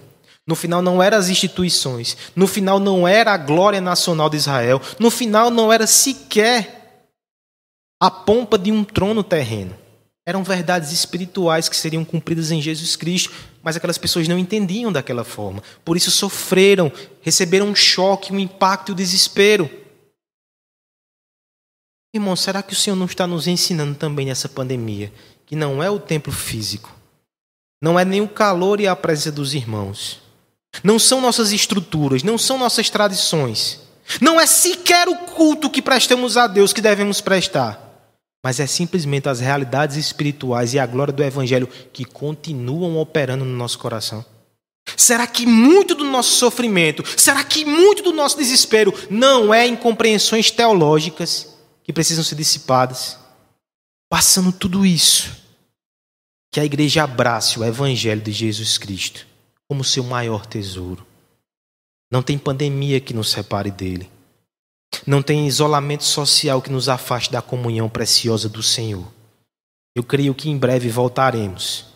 [0.47, 4.79] no final não eram as instituições, no final não era a glória nacional de Israel,
[4.99, 7.07] no final não era sequer
[7.99, 9.75] a pompa de um trono terreno.
[10.29, 15.25] Eram verdades espirituais que seriam cumpridas em Jesus Cristo, mas aquelas pessoas não entendiam daquela
[15.25, 15.63] forma.
[15.83, 19.71] Por isso sofreram, receberam um choque, um impacto e um desespero.
[22.15, 25.11] Irmão, será que o Senhor não está nos ensinando também nessa pandemia
[25.47, 26.95] que não é o templo físico,
[27.83, 30.21] não é nem o calor e a presença dos irmãos,
[30.85, 33.81] não são nossas estruturas, não são nossas tradições.
[34.21, 37.88] Não é sequer o culto que prestamos a Deus que devemos prestar.
[38.45, 43.57] Mas é simplesmente as realidades espirituais e a glória do Evangelho que continuam operando no
[43.57, 44.25] nosso coração.
[44.97, 50.51] Será que muito do nosso sofrimento, será que muito do nosso desespero não é incompreensões
[50.51, 53.19] teológicas que precisam ser dissipadas?
[54.09, 55.37] Passando tudo isso,
[56.51, 59.27] que a igreja abrace o Evangelho de Jesus Cristo
[59.69, 61.07] como seu maior tesouro.
[62.11, 64.11] Não tem pandemia que nos separe dele.
[65.07, 69.07] Não tem isolamento social que nos afaste da comunhão preciosa do Senhor.
[69.95, 71.87] Eu creio que em breve voltaremos.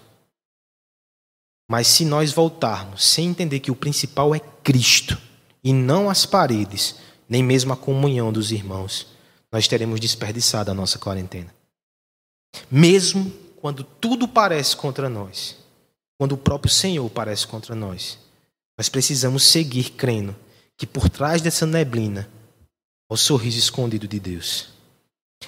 [1.71, 5.19] Mas se nós voltarmos sem entender que o principal é Cristo
[5.63, 6.97] e não as paredes,
[7.29, 9.07] nem mesmo a comunhão dos irmãos,
[9.51, 11.55] nós teremos desperdiçado a nossa quarentena.
[12.71, 15.57] Mesmo quando tudo parece contra nós,
[16.19, 18.19] quando o próprio Senhor parece contra nós.
[18.77, 20.35] Nós precisamos seguir crendo
[20.77, 22.29] que por trás dessa neblina
[23.13, 24.69] é o sorriso escondido de Deus.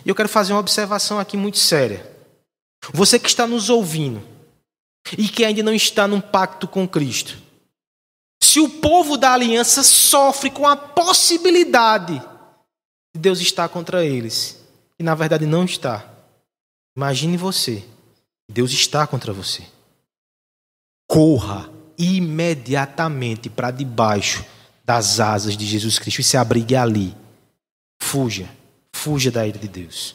[0.04, 2.10] E eu quero fazer uma observação aqui muito séria.
[2.92, 4.22] Você que está nos ouvindo
[5.16, 7.38] e que ainda não está num pacto com Cristo,
[8.42, 12.20] se o povo da aliança sofre com a possibilidade
[13.14, 14.60] de Deus estar contra eles,
[14.98, 16.08] e na verdade não está,
[16.96, 17.84] imagine você,
[18.48, 19.64] Deus está contra você
[21.06, 24.44] corra imediatamente para debaixo
[24.84, 27.16] das asas de Jesus Cristo e se abrigue ali.
[28.00, 28.48] Fuja,
[28.94, 30.14] fuja da ira de Deus.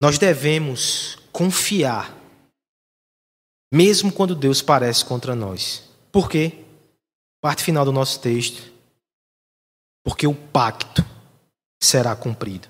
[0.00, 2.14] Nós devemos confiar,
[3.72, 5.88] mesmo quando Deus parece contra nós.
[6.12, 6.64] Por quê?
[7.40, 8.72] Parte final do nosso texto.
[10.04, 11.04] Porque o pacto
[11.82, 12.68] será cumprido.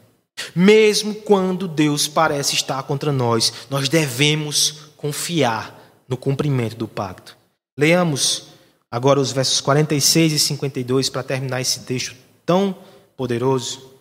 [0.54, 7.36] Mesmo quando Deus parece estar contra nós, nós devemos confiar no cumprimento do pacto.
[7.76, 8.53] Leamos
[8.94, 12.14] agora os versos 46 e 52 para terminar esse texto
[12.46, 12.72] tão
[13.16, 13.92] poderoso.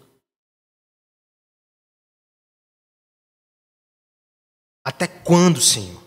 [4.86, 6.00] Até quando, Senhor?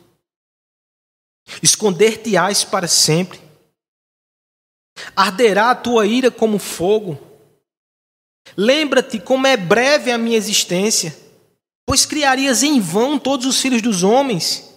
[1.60, 3.40] Esconder-te-ás para sempre?
[5.16, 7.18] Arderá a tua ira como fogo?
[8.56, 11.18] Lembra-te como é breve a minha existência.
[11.84, 14.75] Pois criarias em vão todos os filhos dos homens.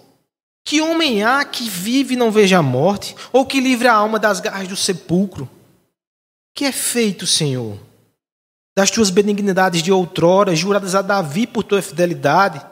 [0.70, 4.20] Que homem há que vive e não veja a morte, ou que livre a alma
[4.20, 5.50] das garras do sepulcro?
[6.54, 7.76] Que é feito, Senhor,
[8.78, 12.64] das tuas benignidades de outrora, juradas a Davi por tua fidelidade?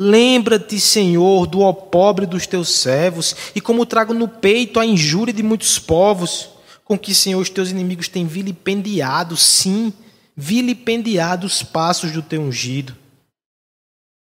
[0.00, 5.42] Lembra-te, Senhor, do pobre dos teus servos, e como trago no peito a injúria de
[5.42, 6.48] muitos povos,
[6.82, 9.92] com que, Senhor, os teus inimigos têm vilipendiado, sim,
[10.34, 12.96] vilipendiado os passos do teu ungido.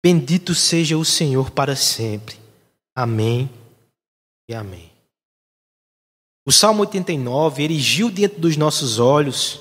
[0.05, 2.45] Bendito seja o Senhor para sempre.
[2.97, 3.51] Amém
[4.49, 4.91] e amém.
[6.47, 9.61] O Salmo 89 erigiu diante dos nossos olhos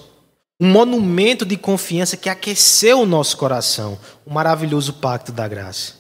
[0.58, 5.96] um monumento de confiança que aqueceu o nosso coração, o maravilhoso pacto da graça.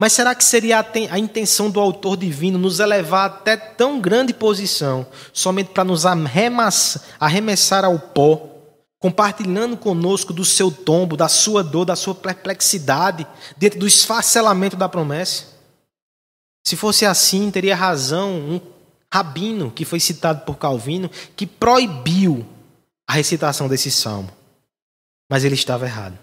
[0.00, 5.06] Mas será que seria a, intenção do autor divino nos elevar até tão grande posição
[5.30, 8.48] somente para nos arremessar ao pó
[8.98, 13.26] compartilhando conosco do seu tombo, da sua dor, da sua perplexidade,
[13.58, 15.52] dentro do esfacelamento da promessa?
[16.64, 18.60] Se fosse assim, teria razão um
[19.12, 22.46] rabino que foi citado por Calvino que proibiu
[23.06, 24.30] a recitação desse salmo.
[25.30, 26.18] Mas ele estava errado.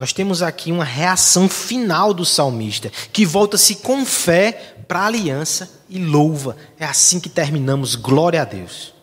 [0.00, 4.52] Nós temos aqui uma reação final do salmista, que volta-se com fé
[4.88, 6.56] para a aliança e louva.
[6.78, 7.96] É assim que terminamos.
[7.96, 8.94] Glória a Deus.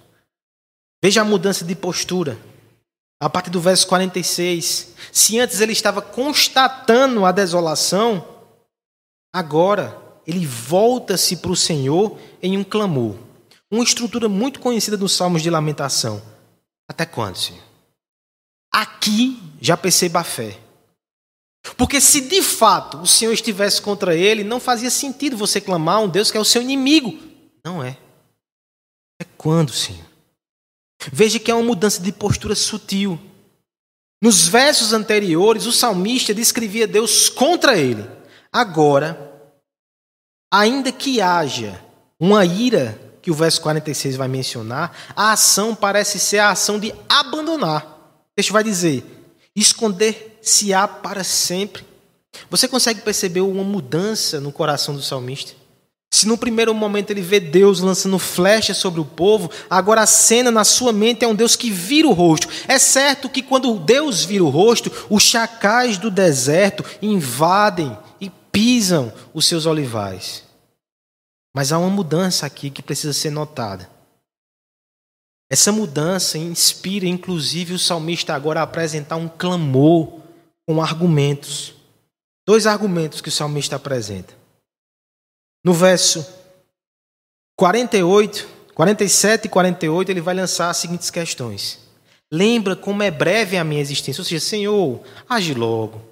[1.03, 2.37] Veja a mudança de postura.
[3.21, 4.93] A partir do verso 46.
[5.11, 8.27] Se antes ele estava constatando a desolação,
[9.31, 13.15] agora ele volta-se para o Senhor em um clamor.
[13.71, 16.21] Uma estrutura muito conhecida dos Salmos de Lamentação.
[16.87, 17.63] Até quando, Senhor?
[18.71, 20.59] Aqui já perceba a fé.
[21.77, 25.99] Porque se de fato o Senhor estivesse contra ele, não fazia sentido você clamar a
[26.01, 27.17] um Deus que é o seu inimigo.
[27.63, 27.97] Não é.
[29.19, 30.05] É quando, Senhor?
[31.11, 33.19] Veja que é uma mudança de postura sutil.
[34.21, 38.05] Nos versos anteriores, o salmista descrevia Deus contra ele.
[38.51, 39.26] Agora,
[40.51, 41.79] ainda que haja
[42.19, 46.93] uma ira, que o verso 46 vai mencionar, a ação parece ser a ação de
[47.09, 47.85] abandonar.
[47.85, 49.03] O texto vai dizer:
[49.55, 51.85] esconder-se-á para sempre.
[52.49, 55.53] Você consegue perceber uma mudança no coração do salmista?
[56.09, 60.49] Se no primeiro momento ele vê Deus lançando flechas sobre o povo, agora a cena
[60.49, 62.47] na sua mente é um Deus que vira o rosto.
[62.67, 67.95] É certo que quando Deus vira o rosto, os chacais do deserto invadem
[68.57, 70.43] pisam os seus olivais.
[71.55, 73.87] Mas há uma mudança aqui que precisa ser notada.
[75.47, 80.21] Essa mudança inspira, inclusive, o salmista agora a apresentar um clamor
[80.65, 81.75] com argumentos.
[82.47, 84.33] Dois argumentos que o salmista apresenta.
[85.63, 86.25] No verso
[87.57, 91.77] 48, 47 e 48, ele vai lançar as seguintes questões.
[92.31, 94.19] Lembra como é breve a minha existência.
[94.19, 96.06] Ou seja, Senhor, age logo.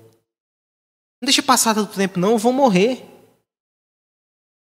[1.25, 3.15] Não deixe passar tanto tempo, não, eu vou morrer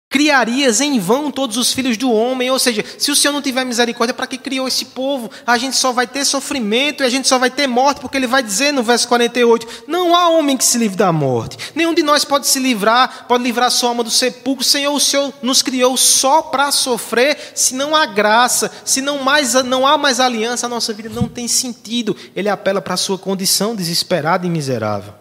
[0.09, 2.49] criarias em vão todos os filhos do homem.
[2.49, 5.29] Ou seja, se o Senhor não tiver misericórdia, para que criou esse povo?
[5.45, 8.27] A gente só vai ter sofrimento e a gente só vai ter morte, porque ele
[8.27, 11.57] vai dizer no verso 48: Não há homem que se livre da morte.
[11.75, 14.65] Nenhum de nós pode se livrar, pode livrar sua alma do sepulcro.
[14.65, 19.53] Senhor, o Senhor nos criou só para sofrer, se não há graça, se não, mais,
[19.63, 22.15] não há mais aliança, a nossa vida não tem sentido.
[22.35, 25.18] Ele apela para a sua condição desesperada e miserável.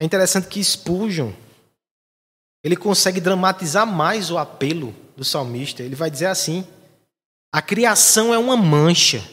[0.00, 1.34] É interessante que expujam
[2.66, 5.84] ele consegue dramatizar mais o apelo do salmista.
[5.84, 6.66] Ele vai dizer assim:
[7.52, 9.24] a criação é uma mancha,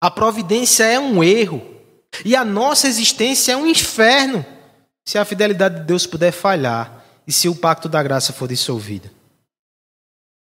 [0.00, 1.62] a providência é um erro,
[2.24, 4.44] e a nossa existência é um inferno
[5.06, 9.08] se a fidelidade de Deus puder falhar e se o pacto da graça for dissolvido.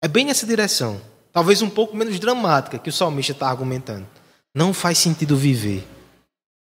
[0.04, 4.06] É bem nessa direção, talvez um pouco menos dramática, que o salmista está argumentando.
[4.54, 5.88] Não faz sentido viver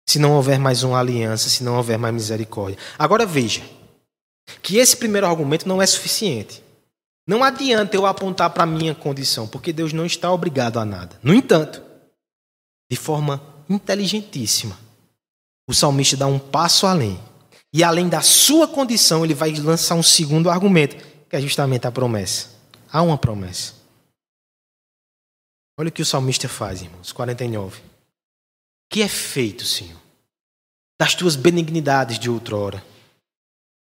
[0.08, 2.78] se não houver mais uma aliança, se não houver mais misericórdia.
[2.98, 3.62] Agora veja
[4.62, 6.63] que esse primeiro argumento não é suficiente.
[7.28, 11.20] Não adianta eu apontar para a minha condição, porque Deus não está obrigado a nada.
[11.24, 11.82] No entanto,
[12.89, 14.78] de forma inteligentíssima,
[15.68, 17.20] o salmista dá um passo além.
[17.74, 20.95] E além da sua condição, ele vai lançar um segundo argumento,
[21.28, 22.49] que é justamente a promessa.
[22.91, 23.74] Há uma promessa.
[25.78, 27.12] Olha o que o salmista faz, irmãos.
[27.12, 27.95] 49.
[28.96, 30.00] Que é feito, Senhor,
[30.98, 32.82] das tuas benignidades de outrora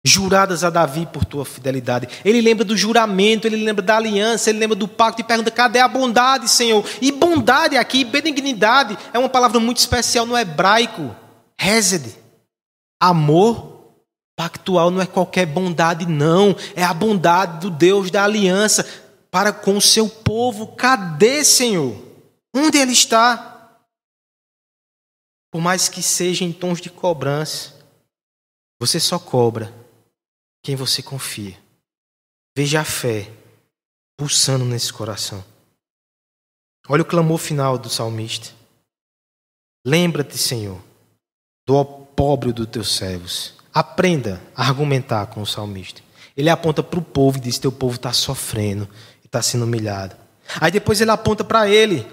[0.05, 2.09] juradas a Davi por tua fidelidade.
[2.25, 5.81] Ele lembra do juramento, ele lembra da aliança, ele lembra do pacto e pergunta: cadê
[5.81, 6.89] a bondade, Senhor?
[7.03, 11.13] E bondade aqui, benignidade, é uma palavra muito especial no hebraico.
[11.61, 12.17] Hesed.
[13.03, 13.97] Amor
[14.37, 16.55] pactual não é qualquer bondade, não.
[16.77, 18.87] É a bondade do Deus da aliança
[19.29, 20.69] para com o seu povo.
[20.69, 21.97] Cadê, Senhor?
[22.55, 23.50] Onde ele está?
[25.51, 27.75] Por mais que seja em tons de cobrança,
[28.79, 29.75] você só cobra
[30.63, 31.59] quem você confia.
[32.57, 33.31] Veja a fé
[34.17, 35.45] pulsando nesse coração.
[36.89, 38.51] Olha o clamor final do salmista.
[39.87, 40.81] Lembra-te, Senhor,
[41.67, 43.55] do opróbrio dos teus servos.
[43.73, 46.03] Aprenda a argumentar com o salmista.
[46.37, 48.89] Ele aponta para o povo e diz: Teu povo está sofrendo
[49.23, 50.17] e está sendo humilhado.
[50.61, 52.07] Aí depois ele aponta para ele: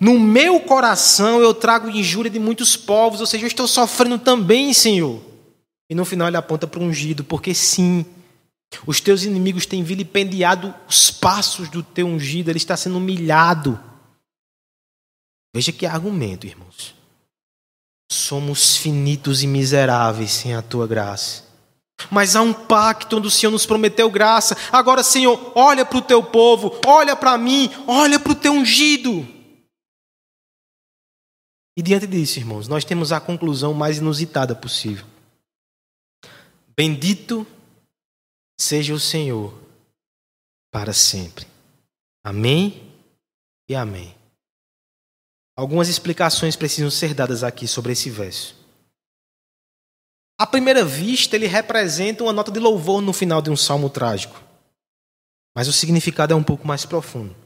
[0.00, 4.72] No meu coração eu trago injúria de muitos povos, ou seja, eu estou sofrendo também,
[4.72, 5.20] Senhor.
[5.90, 8.04] E no final ele aponta para o ungido, porque sim,
[8.86, 13.80] os teus inimigos têm vilipendiado os passos do teu ungido, ele está sendo humilhado.
[15.54, 16.94] Veja que argumento, irmãos.
[18.10, 21.44] Somos finitos e miseráveis sem a tua graça.
[22.10, 24.56] Mas há um pacto onde o Senhor nos prometeu graça.
[24.70, 29.26] Agora, Senhor, olha para o teu povo, olha para mim, olha para o teu ungido.
[31.78, 35.06] E diante disso, irmãos, nós temos a conclusão mais inusitada possível.
[36.76, 37.46] Bendito
[38.60, 39.56] seja o Senhor
[40.72, 41.46] para sempre.
[42.24, 42.92] Amém
[43.68, 44.12] e amém.
[45.56, 48.56] Algumas explicações precisam ser dadas aqui sobre esse verso.
[50.36, 54.42] À primeira vista, ele representa uma nota de louvor no final de um salmo trágico.
[55.54, 57.36] Mas o significado é um pouco mais profundo.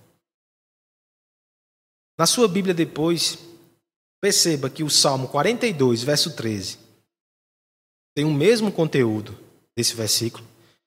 [2.18, 3.51] Na sua Bíblia, depois,
[4.22, 6.78] perceba que o Salmo 42, verso 13,
[8.14, 9.36] tem o mesmo conteúdo
[9.76, 10.46] desse versículo.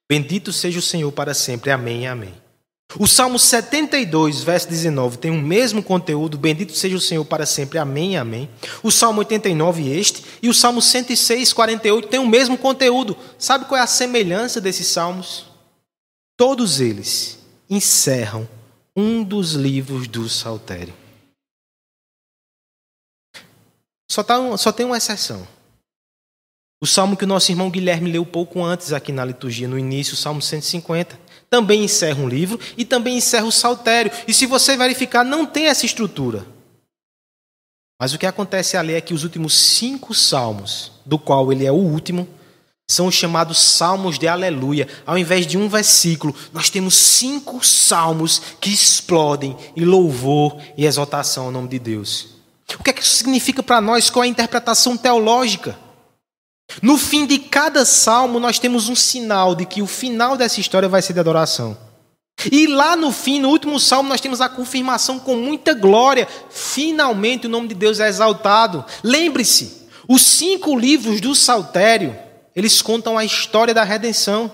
[0.10, 1.70] Bendito seja o Senhor para sempre.
[1.70, 2.34] Amém, amém.
[2.98, 7.78] O Salmo 72, verso 19, tem o mesmo conteúdo, bendito seja o Senhor para sempre,
[7.78, 8.48] amém, amém.
[8.82, 13.18] O Salmo 89, este, e o Salmo 106, 48 tem o mesmo conteúdo.
[13.38, 15.46] Sabe qual é a semelhança desses salmos?
[16.38, 18.48] Todos eles encerram
[18.96, 20.94] um dos livros do Saltério.
[24.10, 25.48] Só, tá, só tem uma exceção.
[26.82, 30.14] O salmo que o nosso irmão Guilherme leu pouco antes aqui na liturgia, no início,
[30.14, 34.12] o Salmo 150 também encerra um livro e também encerra o saltério.
[34.28, 36.46] E se você verificar, não tem essa estrutura.
[38.00, 41.72] Mas o que acontece ali é que os últimos cinco salmos, do qual ele é
[41.72, 42.28] o último,
[42.88, 44.88] são os chamados salmos de aleluia.
[45.06, 51.46] Ao invés de um versículo, nós temos cinco salmos que explodem em louvor e exaltação
[51.46, 52.36] ao nome de Deus.
[52.80, 54.10] O que é que isso significa para nós?
[54.10, 55.78] Qual é a interpretação teológica?
[56.82, 60.90] No fim de cada salmo, nós temos um sinal de que o final dessa história
[60.90, 61.78] vai ser de adoração.
[62.52, 66.28] E lá no fim, no último salmo, nós temos a confirmação com muita glória.
[66.50, 68.84] Finalmente o nome de Deus é exaltado.
[69.04, 72.16] Lembre-se, os cinco livros do Saltério,
[72.56, 74.52] eles contam a história da redenção.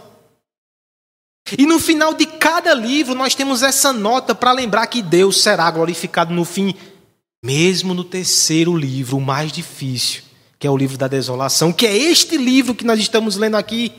[1.57, 5.69] E no final de cada livro, nós temos essa nota para lembrar que Deus será
[5.69, 6.76] glorificado no fim,
[7.44, 10.24] mesmo no terceiro livro, o mais difícil
[10.62, 13.92] que é o livro da desolação, que é este livro que nós estamos lendo aqui.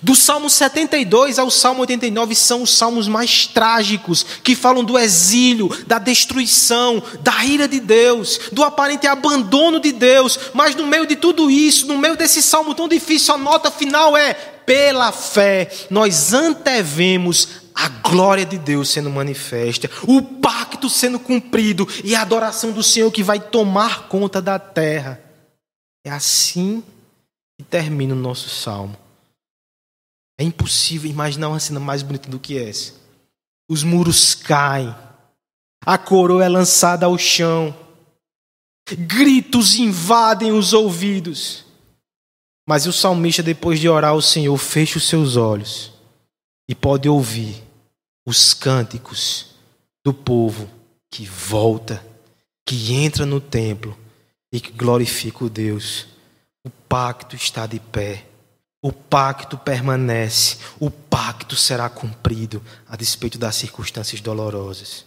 [0.00, 5.68] Do Salmo 72 ao Salmo 89 são os salmos mais trágicos, que falam do exílio,
[5.88, 10.38] da destruição, da ira de Deus, do aparente abandono de Deus.
[10.54, 14.16] Mas no meio de tudo isso, no meio desse salmo tão difícil, a nota final
[14.16, 17.48] é: pela fé, nós antevemos
[17.80, 23.08] a glória de Deus sendo manifesta, o pacto sendo cumprido e a adoração do Senhor
[23.12, 25.22] que vai tomar conta da terra.
[26.04, 26.82] É assim
[27.56, 28.96] que termina o nosso salmo.
[30.40, 32.94] É impossível imaginar uma cena mais bonita do que essa.
[33.70, 34.92] Os muros caem,
[35.86, 37.72] a coroa é lançada ao chão,
[38.90, 41.64] gritos invadem os ouvidos.
[42.68, 45.92] Mas o salmista, depois de orar ao Senhor, fecha os seus olhos
[46.68, 47.67] e pode ouvir
[48.28, 49.54] os cânticos
[50.04, 50.68] do povo
[51.10, 52.04] que volta,
[52.66, 53.98] que entra no templo
[54.52, 56.06] e que glorifica o Deus.
[56.62, 58.26] O pacto está de pé.
[58.82, 60.58] O pacto permanece.
[60.78, 65.06] O pacto será cumprido a despeito das circunstâncias dolorosas.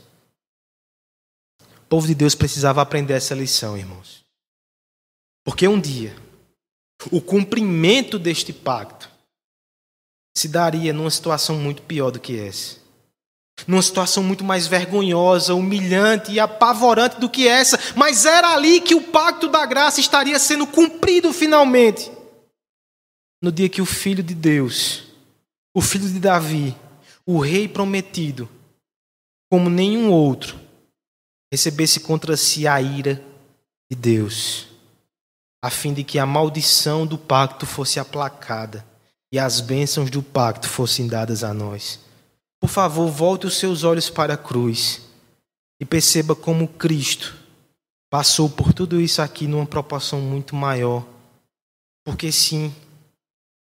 [1.61, 4.25] O povo de Deus precisava aprender essa lição, irmãos.
[5.43, 6.15] Porque um dia,
[7.11, 9.11] o cumprimento deste pacto
[10.35, 12.80] se daria numa situação muito pior do que essa
[13.67, 18.95] numa situação muito mais vergonhosa, humilhante e apavorante do que essa, mas era ali que
[18.95, 22.11] o pacto da graça estaria sendo cumprido finalmente.
[23.41, 25.03] No dia que o Filho de Deus,
[25.75, 26.75] o Filho de Davi,
[27.25, 28.49] o Rei prometido,
[29.49, 30.59] como nenhum outro,
[31.51, 33.21] recebesse contra si a ira
[33.91, 34.67] de Deus,
[35.63, 38.85] a fim de que a maldição do pacto fosse aplacada
[39.31, 41.99] e as bênçãos do pacto fossem dadas a nós.
[42.61, 45.01] Por favor, volte os seus olhos para a cruz
[45.79, 47.35] e perceba como Cristo
[48.07, 51.03] passou por tudo isso aqui numa proporção muito maior.
[52.05, 52.73] Porque sim,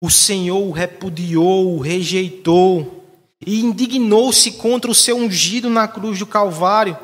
[0.00, 3.04] o Senhor o repudiou, o rejeitou
[3.44, 6.96] e indignou-se contra o seu ungido na cruz do Calvário.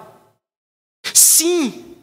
[1.13, 1.97] Sim,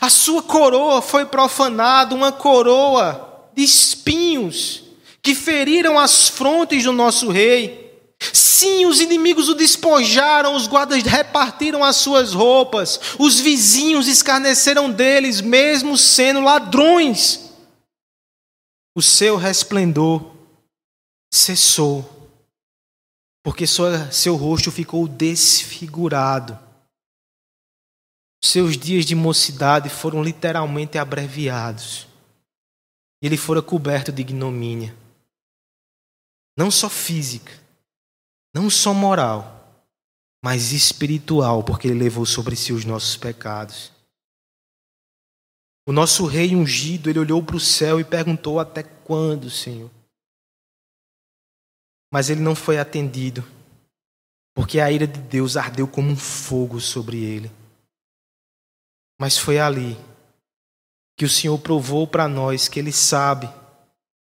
[0.00, 4.84] a sua coroa foi profanada, uma coroa de espinhos
[5.20, 7.89] que feriram as frontes do nosso rei.
[8.32, 15.40] Sim, os inimigos o despojaram, os guardas repartiram as suas roupas, os vizinhos escarneceram deles,
[15.40, 17.50] mesmo sendo ladrões.
[18.94, 20.34] O seu resplendor
[21.32, 22.04] cessou,
[23.42, 26.58] porque seu rosto ficou desfigurado.
[28.42, 32.06] Seus dias de mocidade foram literalmente abreviados.
[33.22, 34.96] E ele fora coberto de ignomínia,
[36.56, 37.52] não só física,
[38.54, 39.84] não só moral,
[40.42, 43.92] mas espiritual, porque ele levou sobre si os nossos pecados.
[45.86, 49.90] O nosso rei ungido, ele olhou para o céu e perguntou: Até quando, Senhor?
[52.12, 53.44] Mas ele não foi atendido,
[54.54, 57.50] porque a ira de Deus ardeu como um fogo sobre ele.
[59.20, 59.96] Mas foi ali
[61.16, 63.46] que o Senhor provou para nós que Ele sabe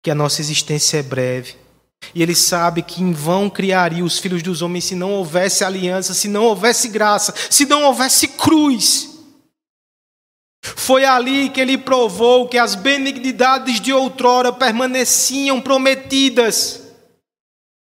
[0.01, 1.59] que a nossa existência é breve
[2.15, 6.13] e ele sabe que em vão criaria os filhos dos homens se não houvesse aliança,
[6.15, 9.15] se não houvesse graça, se não houvesse cruz.
[10.63, 16.83] Foi ali que ele provou que as benignidades de outrora permaneciam prometidas.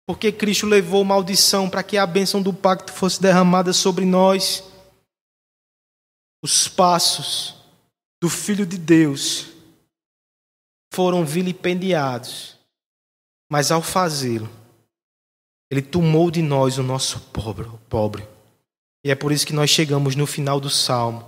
[0.07, 4.63] Porque Cristo levou maldição para que a bênção do pacto fosse derramada sobre nós.
[6.43, 7.57] Os passos
[8.23, 9.49] do Filho de Deus
[10.95, 12.58] foram vilipendiados
[13.51, 14.49] mas ao fazê-lo,
[15.71, 18.27] ele tomou de nós o nosso pobre, pobre.
[19.05, 21.25] E é por isso que nós chegamos no final do salmo,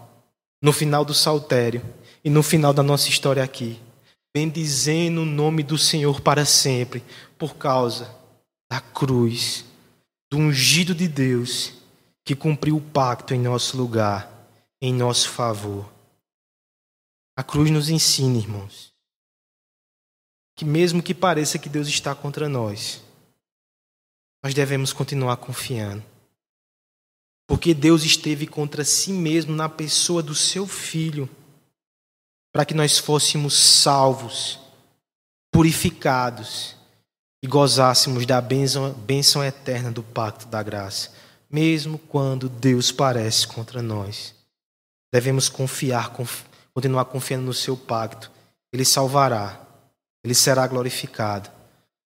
[0.63, 1.83] no final do saltério
[2.25, 3.81] e no final da nossa história aqui,
[4.35, 7.03] bendizendo o nome do Senhor para sempre,
[7.39, 8.15] por causa
[8.71, 9.65] da cruz,
[10.31, 11.75] do ungido de Deus
[12.25, 14.31] que cumpriu o pacto em nosso lugar,
[14.81, 15.91] em nosso favor.
[17.37, 18.93] A cruz nos ensina, irmãos,
[20.61, 23.03] que, mesmo que pareça que Deus está contra nós,
[24.45, 26.05] nós devemos continuar confiando.
[27.49, 31.27] Porque Deus esteve contra si mesmo na pessoa do seu filho,
[32.53, 34.59] para que nós fôssemos salvos,
[35.51, 36.77] purificados
[37.43, 41.11] e gozássemos da bênção, bênção eterna do pacto da graça,
[41.49, 44.35] mesmo quando Deus parece contra nós.
[45.11, 46.43] Devemos confiar, conf,
[46.75, 48.31] continuar confiando no seu pacto.
[48.71, 49.70] Ele salvará
[50.23, 51.51] ele será glorificado.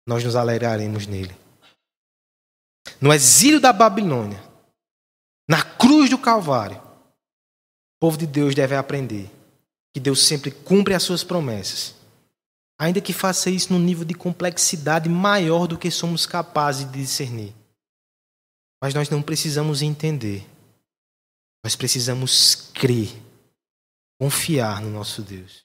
[0.07, 1.35] Nós nos alegraremos nele.
[3.01, 4.43] No exílio da Babilônia,
[5.49, 9.31] na cruz do Calvário, o povo de Deus deve aprender
[9.93, 11.95] que Deus sempre cumpre as suas promessas,
[12.79, 17.55] ainda que faça isso num nível de complexidade maior do que somos capazes de discernir.
[18.83, 20.47] Mas nós não precisamos entender,
[21.65, 23.11] nós precisamos crer,
[24.21, 25.64] confiar no nosso Deus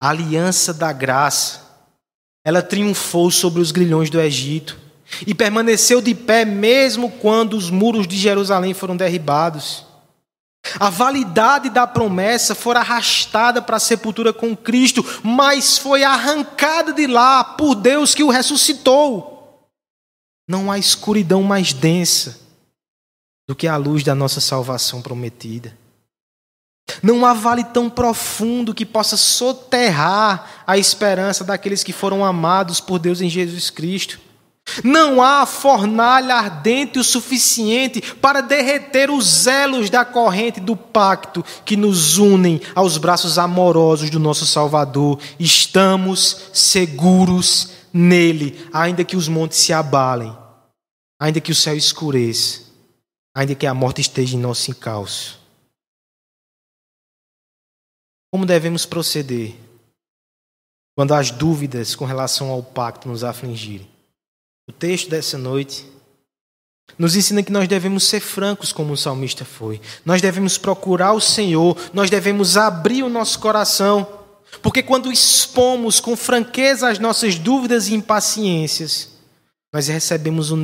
[0.00, 1.66] a aliança da graça,
[2.44, 4.78] ela triunfou sobre os grilhões do Egito
[5.26, 9.84] e permaneceu de pé mesmo quando os muros de Jerusalém foram derribados.
[10.78, 17.06] A validade da promessa fora arrastada para a sepultura com Cristo, mas foi arrancada de
[17.06, 19.66] lá por Deus que o ressuscitou.
[20.48, 22.40] Não há escuridão mais densa
[23.48, 25.76] do que a luz da nossa salvação prometida.
[27.02, 32.98] Não há vale tão profundo que possa soterrar a esperança daqueles que foram amados por
[32.98, 34.18] Deus em Jesus Cristo.
[34.84, 41.76] Não há fornalha ardente o suficiente para derreter os elos da corrente do pacto que
[41.76, 45.18] nos unem aos braços amorosos do nosso Salvador.
[45.38, 50.36] Estamos seguros nele, ainda que os montes se abalem,
[51.18, 52.60] ainda que o céu escureça,
[53.34, 55.37] ainda que a morte esteja em nosso encalço.
[58.30, 59.54] Como devemos proceder
[60.96, 63.88] quando as dúvidas com relação ao pacto nos afligirem?
[64.68, 65.86] O texto dessa noite
[66.98, 69.80] nos ensina que nós devemos ser francos, como o salmista foi.
[70.04, 74.06] Nós devemos procurar o Senhor, nós devemos abrir o nosso coração,
[74.62, 79.10] porque quando expomos com franqueza as nossas dúvidas e impaciências,
[79.72, 80.56] nós recebemos o,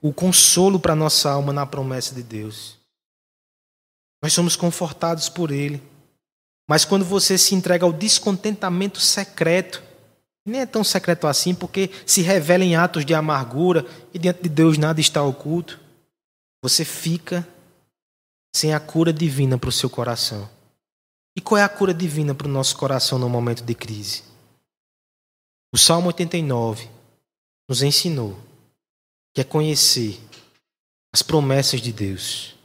[0.00, 2.76] o consolo para a nossa alma na promessa de Deus.
[4.22, 5.80] Nós somos confortados por Ele.
[6.68, 9.82] Mas quando você se entrega ao descontentamento secreto,
[10.44, 14.48] nem é tão secreto assim, porque se revela em atos de amargura e diante de
[14.48, 15.80] Deus nada está oculto,
[16.62, 17.46] você fica
[18.54, 20.48] sem a cura divina para o seu coração.
[21.36, 24.24] E qual é a cura divina para o nosso coração no momento de crise?
[25.72, 26.88] O Salmo 89
[27.68, 28.38] nos ensinou
[29.34, 30.18] que é conhecer
[31.12, 32.55] as promessas de Deus,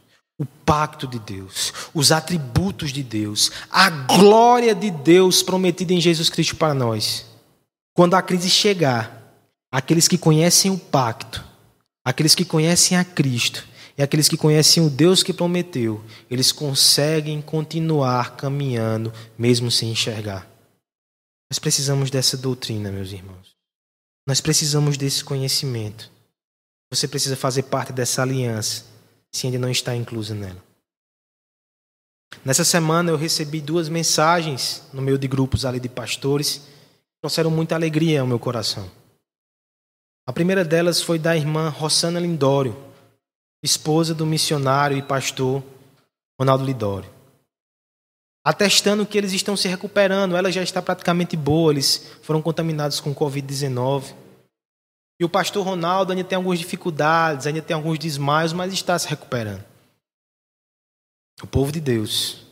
[0.41, 6.31] o pacto de Deus, os atributos de Deus, a glória de Deus prometida em Jesus
[6.31, 7.27] Cristo para nós.
[7.93, 9.35] Quando a crise chegar,
[9.71, 11.45] aqueles que conhecem o pacto,
[12.03, 17.39] aqueles que conhecem a Cristo e aqueles que conhecem o Deus que prometeu, eles conseguem
[17.39, 20.49] continuar caminhando mesmo sem enxergar.
[21.51, 23.55] Nós precisamos dessa doutrina, meus irmãos.
[24.25, 26.09] Nós precisamos desse conhecimento.
[26.91, 28.85] Você precisa fazer parte dessa aliança,
[29.31, 30.61] se ainda não está incluso nela.
[32.43, 37.51] Nessa semana eu recebi duas mensagens no meio de grupos ali de pastores, que trouxeram
[37.51, 38.89] muita alegria ao meu coração.
[40.25, 42.75] A primeira delas foi da irmã Rossana Lindório,
[43.63, 45.63] esposa do missionário e pastor
[46.39, 47.09] Ronaldo Lidório.
[48.43, 53.13] Atestando que eles estão se recuperando, ela já está praticamente boa, eles foram contaminados com
[53.13, 54.15] Covid-19.
[55.21, 59.07] E o pastor Ronaldo ainda tem algumas dificuldades, ainda tem alguns desmaios, mas está se
[59.07, 59.63] recuperando.
[61.43, 62.47] O povo de Deus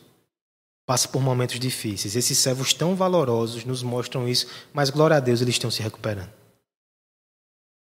[0.86, 2.14] passa por momentos difíceis.
[2.14, 6.30] Esses servos tão valorosos nos mostram isso, mas glória a Deus, eles estão se recuperando.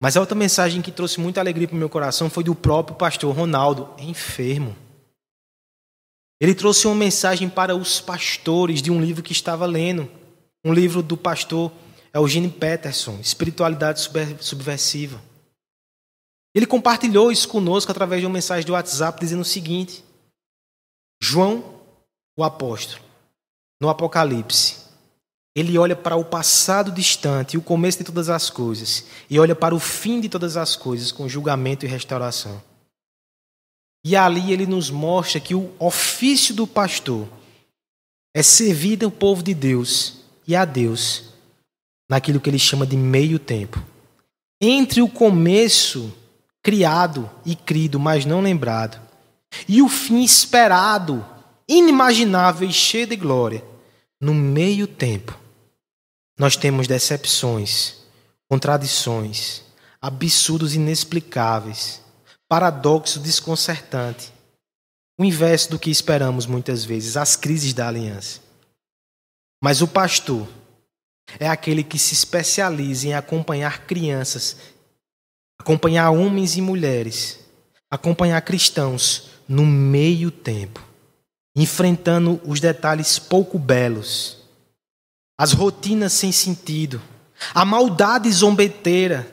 [0.01, 2.97] Mas a outra mensagem que trouxe muita alegria para o meu coração foi do próprio
[2.97, 4.75] pastor Ronaldo, enfermo.
[6.37, 10.11] Ele trouxe uma mensagem para os pastores de um livro que estava lendo,
[10.65, 11.71] um livro do pastor
[12.15, 13.99] Eugene Peterson, Espiritualidade
[14.39, 15.21] Subversiva.
[16.55, 20.01] Ele compartilhou isso conosco através de uma mensagem de WhatsApp dizendo o seguinte:
[21.21, 21.81] João,
[22.37, 23.03] o apóstolo,
[23.81, 24.77] no Apocalipse,
[25.53, 29.75] ele olha para o passado distante o começo de todas as coisas, e olha para
[29.75, 32.63] o fim de todas as coisas com julgamento e restauração.
[34.05, 37.27] E ali ele nos mostra que o ofício do pastor
[38.33, 41.34] é servir o povo de Deus e a Deus
[42.09, 43.83] naquilo que ele chama de meio tempo.
[44.61, 46.13] Entre o começo
[46.63, 48.99] criado e crido, mas não lembrado,
[49.67, 51.23] e o fim esperado,
[51.67, 53.63] inimaginável e cheio de glória,
[54.19, 55.39] no meio tempo
[56.37, 57.97] nós temos decepções,
[58.49, 59.61] contradições,
[60.01, 62.01] absurdos inexplicáveis,
[62.47, 64.33] paradoxo desconcertante.
[65.17, 68.41] O inverso do que esperamos muitas vezes, as crises da aliança.
[69.63, 70.47] Mas o pastor
[71.39, 74.57] é aquele que se especializa em acompanhar crianças,
[75.59, 77.39] acompanhar homens e mulheres,
[77.89, 80.83] acompanhar cristãos no meio tempo,
[81.55, 84.45] enfrentando os detalhes pouco belos
[85.37, 87.01] as rotinas sem sentido,
[87.53, 89.29] a maldade zombeteira,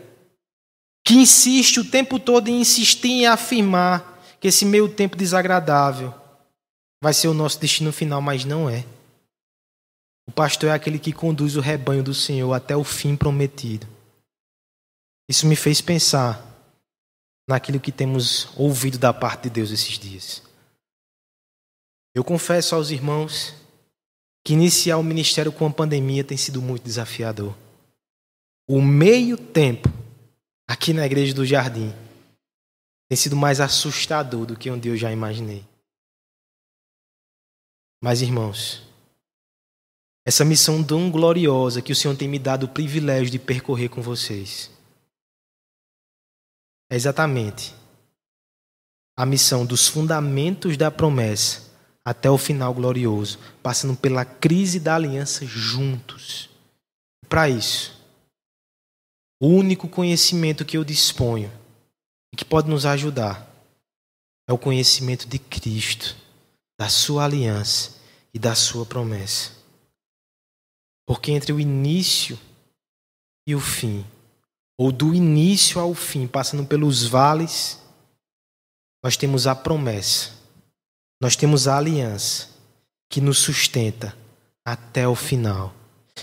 [1.04, 6.12] que insiste o tempo todo em insistir em afirmar que esse meio tempo desagradável
[7.00, 8.84] vai ser o nosso destino final, mas não é.
[10.26, 13.86] O pastor é aquele que conduz o rebanho do Senhor até o fim prometido.
[15.28, 16.46] Isso me fez pensar
[17.48, 20.42] naquilo que temos ouvido da parte de Deus esses dias.
[22.14, 23.54] Eu confesso aos irmãos
[24.44, 27.56] que iniciar o ministério com a pandemia tem sido muito desafiador.
[28.68, 29.88] O meio tempo
[30.68, 31.92] aqui na igreja do Jardim
[33.08, 35.64] tem sido mais assustador do que onde eu já imaginei.
[38.02, 38.82] Mas, irmãos,
[40.24, 44.00] essa missão tão gloriosa que o Senhor tem me dado o privilégio de percorrer com
[44.00, 44.70] vocês
[46.92, 47.74] é exatamente
[49.16, 51.72] a missão dos fundamentos da promessa
[52.04, 56.50] até o final glorioso, passando pela crise da aliança juntos.
[57.30, 57.98] Para isso,
[59.40, 61.50] o único conhecimento que eu disponho
[62.30, 63.48] e que pode nos ajudar
[64.46, 66.14] é o conhecimento de Cristo,
[66.78, 67.92] da sua aliança
[68.34, 69.61] e da sua promessa.
[71.06, 72.38] Porque entre o início
[73.46, 74.04] e o fim,
[74.78, 77.80] ou do início ao fim, passando pelos vales,
[79.02, 80.42] nós temos a promessa
[81.22, 82.48] nós temos a aliança
[83.08, 84.12] que nos sustenta
[84.64, 85.72] até o final,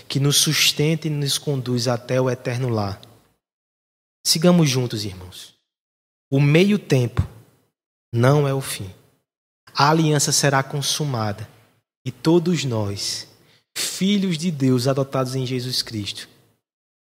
[0.06, 3.00] que nos sustenta e nos conduz até o eterno lar.
[4.26, 5.54] Sigamos juntos, irmãos.
[6.30, 7.26] O meio tempo
[8.12, 8.94] não é o fim.
[9.74, 11.48] A aliança será consumada
[12.04, 13.26] e todos nós,
[13.76, 16.28] filhos de Deus adotados em Jesus Cristo,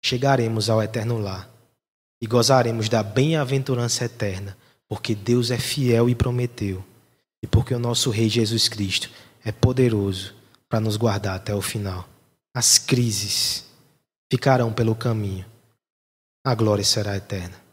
[0.05, 1.51] chegaremos ao eterno lar
[2.21, 4.57] e gozaremos da bem-aventurança eterna,
[4.89, 6.85] porque Deus é fiel e prometeu
[7.43, 9.11] e porque o nosso Rei Jesus Cristo
[9.45, 10.35] é poderoso
[10.69, 12.09] para nos guardar até o final.
[12.55, 13.65] As crises
[14.31, 15.47] ficarão pelo caminho,
[16.45, 17.70] a glória será eterna.